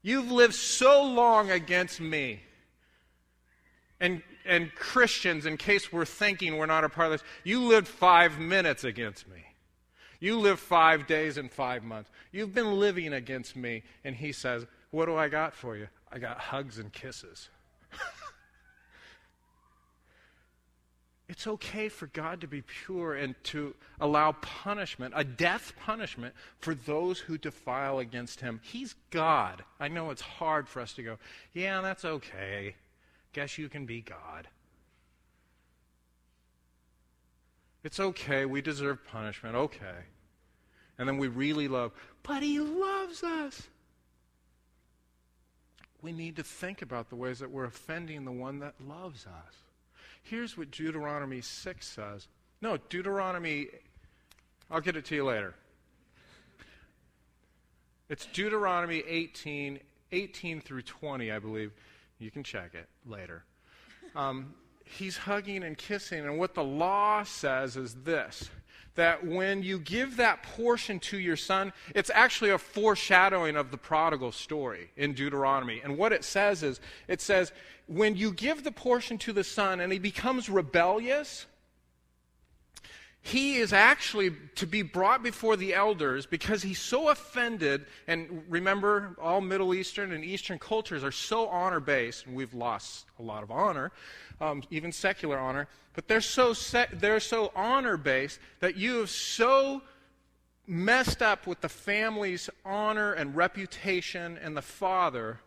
[0.03, 2.41] You've lived so long against me.
[4.01, 7.89] And and Christians, in case we're thinking we're not a part of this, you lived
[7.89, 9.45] five minutes against me.
[10.21, 12.11] You live five days and five months.
[12.33, 13.83] You've been living against me.
[14.05, 15.89] And he says, What do I got for you?
[16.11, 17.51] I got hugs and kisses.
[21.29, 26.75] it's okay for God to be pure and to allow punishment, a death punishment, for
[26.75, 28.61] those who defile against him.
[28.63, 29.63] He's God.
[29.79, 31.19] I know it's hard for us to go,
[31.53, 32.77] yeah, that's okay.
[33.35, 34.49] Guess you can be God.
[37.83, 38.47] It's okay.
[38.47, 39.55] We deserve punishment.
[39.55, 40.07] Okay.
[40.97, 43.69] And then we really love, but he loves us.
[46.01, 49.55] We need to think about the ways that we're offending the one that loves us.
[50.23, 52.29] Here's what Deuteronomy 6 says.
[52.63, 53.67] No, Deuteronomy,
[54.71, 55.55] I'll get it to you later.
[58.09, 59.81] It's Deuteronomy 18,
[60.13, 61.73] 18 through 20, I believe.
[62.19, 63.45] You can check it later.
[64.15, 64.55] Um,
[64.85, 68.51] he's hugging and kissing, and what the law says is this
[68.95, 73.77] that when you give that portion to your son, it's actually a foreshadowing of the
[73.77, 75.81] prodigal story in Deuteronomy.
[75.83, 77.53] And what it says is, it says,
[77.87, 81.47] when you give the portion to the son and he becomes rebellious,
[83.27, 87.87] he is actually to be brought before the elders because he's so offended.
[88.07, 93.07] And remember, all Middle Eastern and Eastern cultures are so honor based, and we've lost
[93.19, 93.93] a lot of honor,
[94.43, 95.69] um, even secular honor.
[95.95, 99.81] But they're so, se- they're so honor based that you have so
[100.67, 105.41] messed up with the family's honor and reputation and the father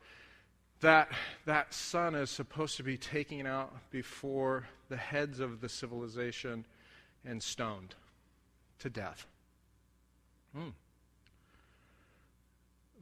[0.80, 1.09] that
[1.45, 6.65] that son is supposed to be taken out before the heads of the civilization
[7.26, 7.95] and stoned
[8.80, 9.26] to death.
[10.55, 10.70] Hmm.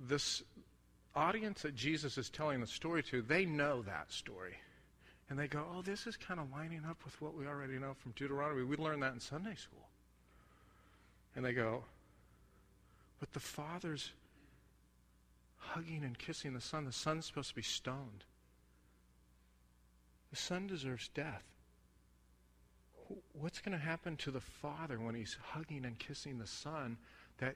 [0.07, 0.43] This
[1.15, 4.55] audience that Jesus is telling the story to, they know that story.
[5.29, 7.93] And they go, oh, this is kind of lining up with what we already know
[7.93, 8.63] from Deuteronomy.
[8.63, 9.87] We learned that in Sunday school.
[11.35, 11.83] And they go,
[13.19, 14.11] but the Father's
[15.57, 16.85] hugging and kissing the Son.
[16.85, 18.23] The Son's supposed to be stoned.
[20.29, 21.43] The Son deserves death.
[23.33, 26.97] What's going to happen to the Father when he's hugging and kissing the Son
[27.37, 27.55] that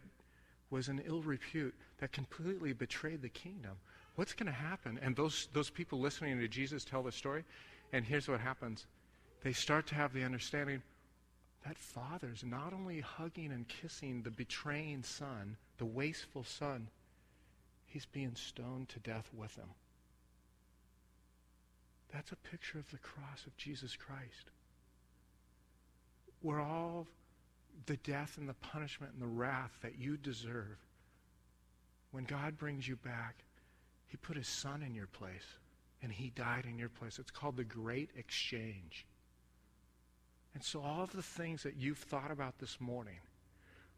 [0.70, 3.72] was in ill repute, that completely betrayed the kingdom?
[4.16, 5.00] What's going to happen?
[5.02, 7.43] And those, those people listening to Jesus tell the story,
[7.93, 8.86] and here's what happens
[9.41, 10.82] they start to have the understanding
[11.66, 16.88] that father's not only hugging and kissing the betraying son, the wasteful son,
[17.86, 19.70] he's being stoned to death with him.
[22.14, 24.52] That's a picture of the cross of Jesus Christ.
[26.41, 27.07] Where all
[27.85, 30.77] the death and the punishment and the wrath that you deserve,
[32.11, 33.43] when God brings you back,
[34.07, 35.57] he put his son in your place,
[36.01, 37.19] and he died in your place.
[37.19, 39.05] It's called the Great Exchange.
[40.55, 43.19] And so, all of the things that you've thought about this morning,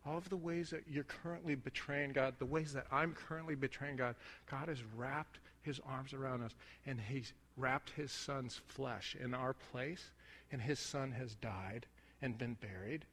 [0.05, 3.95] all of the ways that you're currently betraying God, the ways that I'm currently betraying
[3.95, 4.15] God,
[4.49, 6.51] God has wrapped his arms around us,
[6.85, 10.11] and he's wrapped his son's flesh in our place,
[10.51, 11.85] and his son has died
[12.21, 13.05] and been buried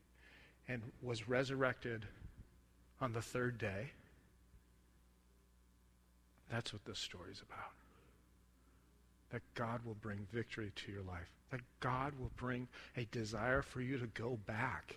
[0.69, 2.05] and was resurrected
[3.01, 3.91] on the third day.
[6.51, 7.73] That's what this story is about.
[9.31, 11.29] That God will bring victory to your life.
[11.51, 14.97] That God will bring a desire for you to go back.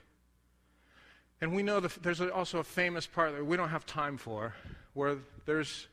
[1.42, 4.54] And we know that there's also a famous part that we don't have time for,
[4.94, 5.88] where there's,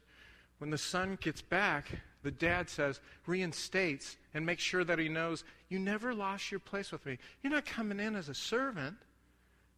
[0.58, 1.86] when the son gets back,
[2.22, 6.92] the dad says, reinstates, and make sure that he knows, you never lost your place
[6.92, 7.18] with me.
[7.42, 8.94] You're not coming in as a servant.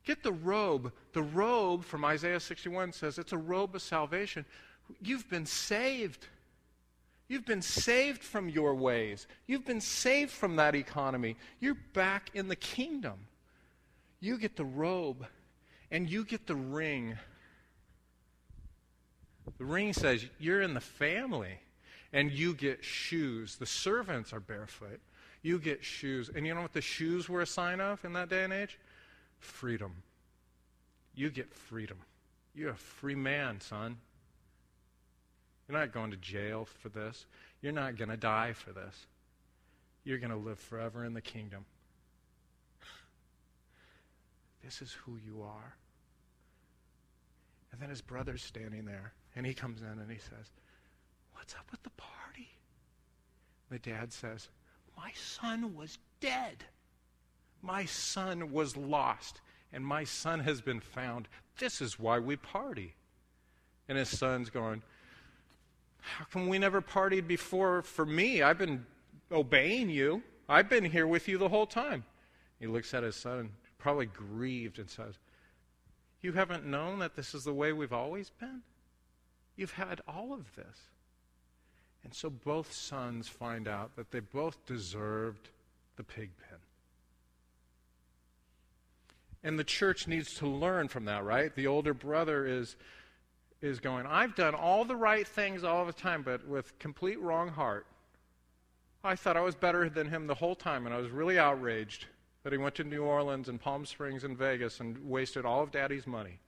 [0.05, 0.93] Get the robe.
[1.15, 4.45] The robe from Isaiah 61 says it's a robe of salvation.
[5.01, 6.27] You've been saved.
[7.27, 9.27] You've been saved from your ways.
[9.47, 11.37] You've been saved from that economy.
[11.59, 13.15] You're back in the kingdom.
[14.21, 15.27] You get the robe
[15.91, 17.17] and you get the ring.
[19.57, 21.61] The ring says you're in the family
[22.13, 23.57] and you get shoes.
[23.57, 25.01] The servants are barefoot.
[25.43, 26.31] You get shoes.
[26.35, 28.79] And you know what the shoes were a sign of in that day and age?
[29.39, 30.03] Freedom.
[31.15, 31.99] You get freedom.
[32.55, 33.99] You're a free man, son.
[35.69, 37.27] You're not going to jail for this.
[37.63, 39.07] You're not going to die for this.
[40.05, 41.65] You're going to live forever in the kingdom.
[44.65, 45.75] This is who you are.
[47.73, 50.51] And then his brother's standing there, and he comes in and he says,
[51.41, 52.51] What's up with the party?
[53.71, 54.51] The dad says,
[54.95, 56.65] My son was dead.
[57.63, 59.41] My son was lost,
[59.73, 61.29] and my son has been found.
[61.59, 62.95] This is why we party.
[63.89, 64.83] And his son's going,
[66.01, 68.43] how come we never partied before for me?
[68.43, 68.85] I've been
[69.33, 70.23] obeying you.
[70.49, 72.05] I've been here with you the whole time.
[72.59, 75.19] He looks at his son, probably grieved, and says,
[76.21, 78.63] You haven't known that this is the way we've always been?
[79.57, 80.91] You've had all of this.
[82.05, 85.51] And so both sons find out that they both deserved
[85.97, 86.59] the pig pen.
[89.43, 91.55] And the church needs to learn from that, right?
[91.55, 92.77] The older brother is,
[93.63, 97.49] is going, I've done all the right things all the time, but with complete wrong
[97.49, 97.87] heart.
[99.03, 102.07] I thought I was better than him the whole time, and I was really outraged
[102.43, 105.71] that he went to New Orleans and Palm Springs and Vegas and wasted all of
[105.71, 106.39] daddy's money.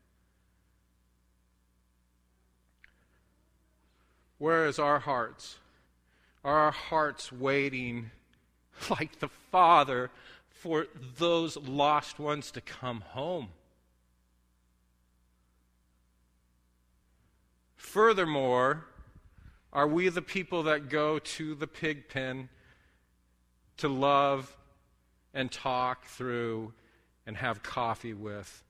[4.43, 5.61] Where is our hearts?
[6.43, 8.11] Are our hearts waiting
[8.91, 10.11] like the Father
[10.51, 13.51] for those lost ones to come home?
[17.77, 18.87] Furthermore,
[19.73, 22.49] are we the people that go to the pig pen
[23.77, 24.57] to love
[25.33, 26.73] and talk through
[27.29, 28.65] and have coffee with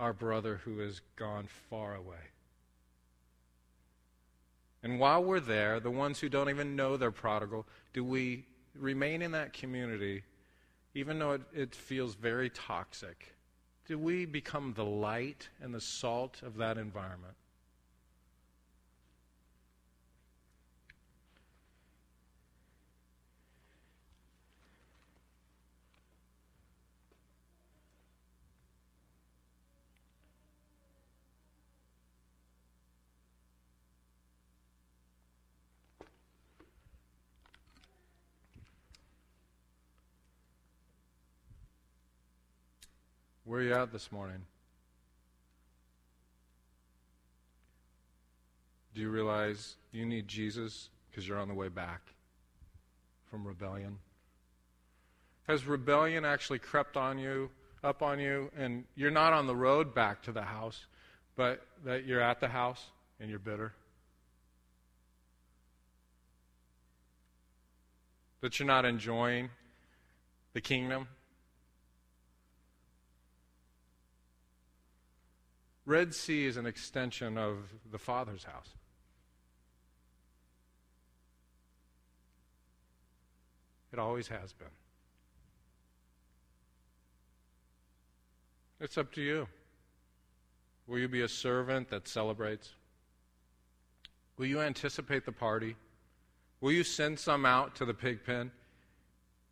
[0.00, 2.33] our brother who has gone far away?
[4.84, 9.22] And while we're there, the ones who don't even know they're prodigal, do we remain
[9.22, 10.22] in that community
[10.94, 13.34] even though it, it feels very toxic?
[13.86, 17.34] Do we become the light and the salt of that environment?
[43.44, 44.40] Where are you at this morning?
[48.94, 52.00] Do you realize you need Jesus because you're on the way back
[53.30, 53.98] from rebellion?
[55.46, 57.50] Has rebellion actually crept on you,
[57.82, 60.86] up on you, and you're not on the road back to the house,
[61.36, 62.82] but that you're at the house
[63.20, 63.74] and you're bitter?
[68.40, 69.50] That you're not enjoying
[70.54, 71.08] the kingdom?
[75.86, 77.58] Red Sea is an extension of
[77.90, 78.70] the Father's house.
[83.92, 84.68] It always has been.
[88.80, 89.46] It's up to you.
[90.86, 92.70] Will you be a servant that celebrates?
[94.36, 95.76] Will you anticipate the party?
[96.60, 98.50] Will you send some out to the pig pen?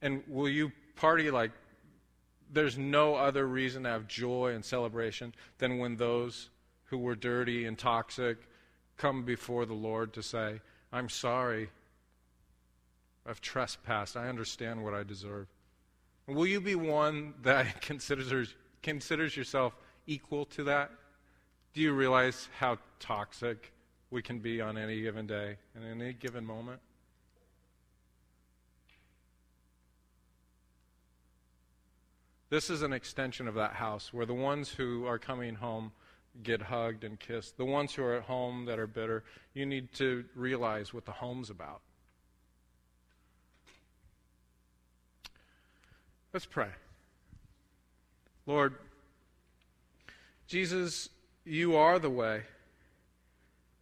[0.00, 1.52] And will you party like
[2.52, 6.50] there's no other reason to have joy and celebration than when those
[6.84, 8.36] who were dirty and toxic
[8.96, 10.60] come before the Lord to say,
[10.92, 11.70] I'm sorry.
[13.26, 14.16] I've trespassed.
[14.16, 15.46] I understand what I deserve.
[16.26, 19.74] Will you be one that considers, considers yourself
[20.06, 20.90] equal to that?
[21.72, 23.72] Do you realize how toxic
[24.10, 26.80] we can be on any given day and in any given moment?
[32.52, 35.90] This is an extension of that house where the ones who are coming home
[36.42, 37.56] get hugged and kissed.
[37.56, 39.24] The ones who are at home that are bitter,
[39.54, 41.80] you need to realize what the home's about.
[46.34, 46.68] Let's pray.
[48.44, 48.74] Lord,
[50.46, 51.08] Jesus,
[51.46, 52.42] you are the way.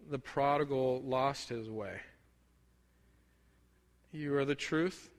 [0.09, 2.03] The prodigal lost his way.
[4.13, 5.11] You are the truth,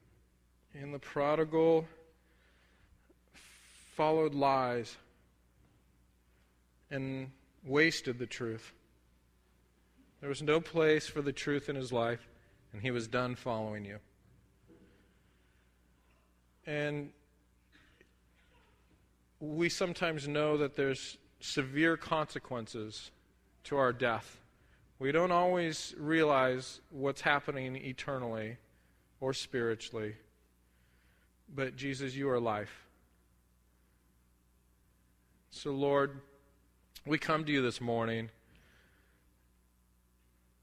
[0.74, 1.86] and the prodigal
[4.02, 4.98] followed lies
[6.90, 7.30] and
[7.64, 8.74] wasted the truth.
[10.22, 12.28] There was no place for the truth in his life,
[12.74, 14.00] and he was done following you.
[16.66, 17.12] And
[19.40, 23.12] we sometimes know that there's severe consequences
[23.66, 24.42] to our death.
[24.98, 28.58] We don't always realize what's happening eternally
[29.20, 30.16] or spiritually.
[31.54, 32.88] But Jesus, you are life.
[35.54, 36.22] So, Lord,
[37.06, 38.30] we come to you this morning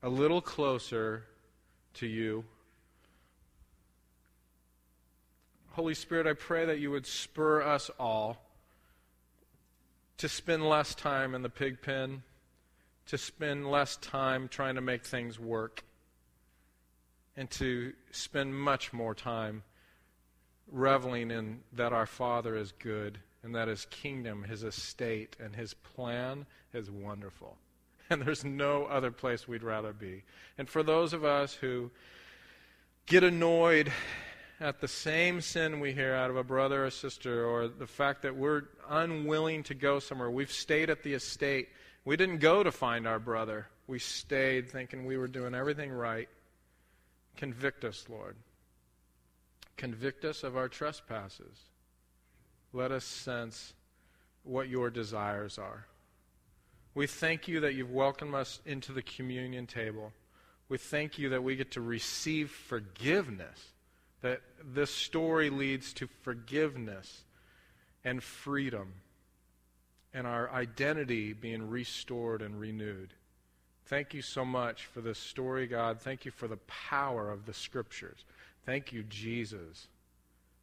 [0.03, 1.25] a little closer
[1.95, 2.45] to you.
[5.73, 8.39] Holy Spirit, I pray that you would spur us all
[10.17, 12.23] to spend less time in the pig pen,
[13.09, 15.85] to spend less time trying to make things work,
[17.37, 19.65] and to spend much more time
[20.73, 25.75] reveling in that our Father is good and that his kingdom, his estate, and his
[25.75, 27.57] plan is wonderful.
[28.11, 30.23] And there's no other place we'd rather be.
[30.57, 31.91] And for those of us who
[33.05, 33.93] get annoyed
[34.61, 38.23] at the same sin we hear out of a brother or sister, or the fact
[38.23, 40.31] that we're unwilling to go somewhere.
[40.31, 41.69] We've stayed at the estate.
[42.05, 46.29] We didn't go to find our brother, we stayed thinking we were doing everything right.
[47.37, 48.37] Convict us, Lord.
[49.77, 51.68] Convict us of our trespasses.
[52.73, 53.73] Let us sense
[54.45, 55.87] what your desires are.
[56.95, 60.13] We thank you that you've welcomed us into the communion table.
[60.69, 63.73] We thank you that we get to receive forgiveness,
[64.21, 67.23] that this story leads to forgiveness
[68.05, 68.95] and freedom
[70.13, 73.15] and our identity being restored and renewed.
[73.87, 76.01] Thank you so much for this story, God.
[76.01, 78.25] Thank you for the power of the scriptures.
[78.67, 79.89] Thank you, Jesus,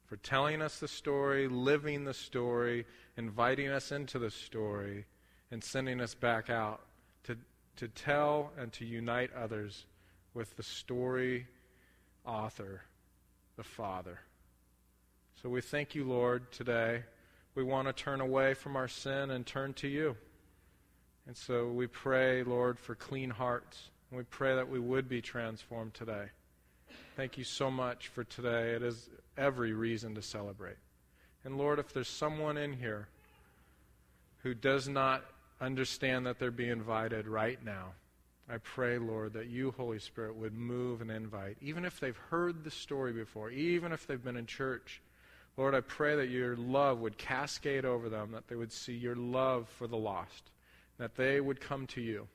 [0.06, 2.86] for telling us the story, living the story,
[3.16, 5.04] inviting us into the story,
[5.50, 6.80] and sending us back out
[7.24, 7.36] to,
[7.76, 9.86] to tell and to unite others
[10.32, 11.46] with the story
[12.24, 12.82] author,
[13.56, 14.20] the Father.
[15.42, 17.02] So we thank you, Lord, today.
[17.54, 20.16] We want to turn away from our sin and turn to you.
[21.26, 23.90] And so we pray, Lord, for clean hearts.
[24.10, 26.26] And we pray that we would be transformed today.
[27.16, 28.72] Thank you so much for today.
[28.72, 30.76] It is every reason to celebrate.
[31.44, 33.08] And Lord, if there's someone in here
[34.42, 35.24] who does not
[35.60, 37.92] understand that they're being invited right now,
[38.48, 42.62] I pray, Lord, that you, Holy Spirit, would move and invite, even if they've heard
[42.62, 45.02] the story before, even if they've been in church.
[45.56, 49.16] Lord, I pray that your love would cascade over them, that they would see your
[49.16, 50.50] love for the lost,
[50.98, 52.28] that they would come to you,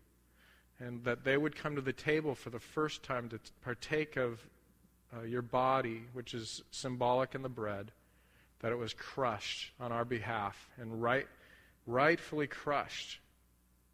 [0.80, 4.45] and that they would come to the table for the first time to partake of
[5.16, 7.91] uh, your body, which is symbolic in the bread,
[8.59, 11.28] that it was crushed on our behalf and right,
[11.86, 13.20] rightfully crushed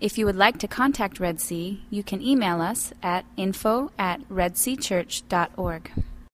[0.00, 4.26] If you would like to contact Red Sea, you can email us at info at
[4.30, 5.90] redseachurch.org.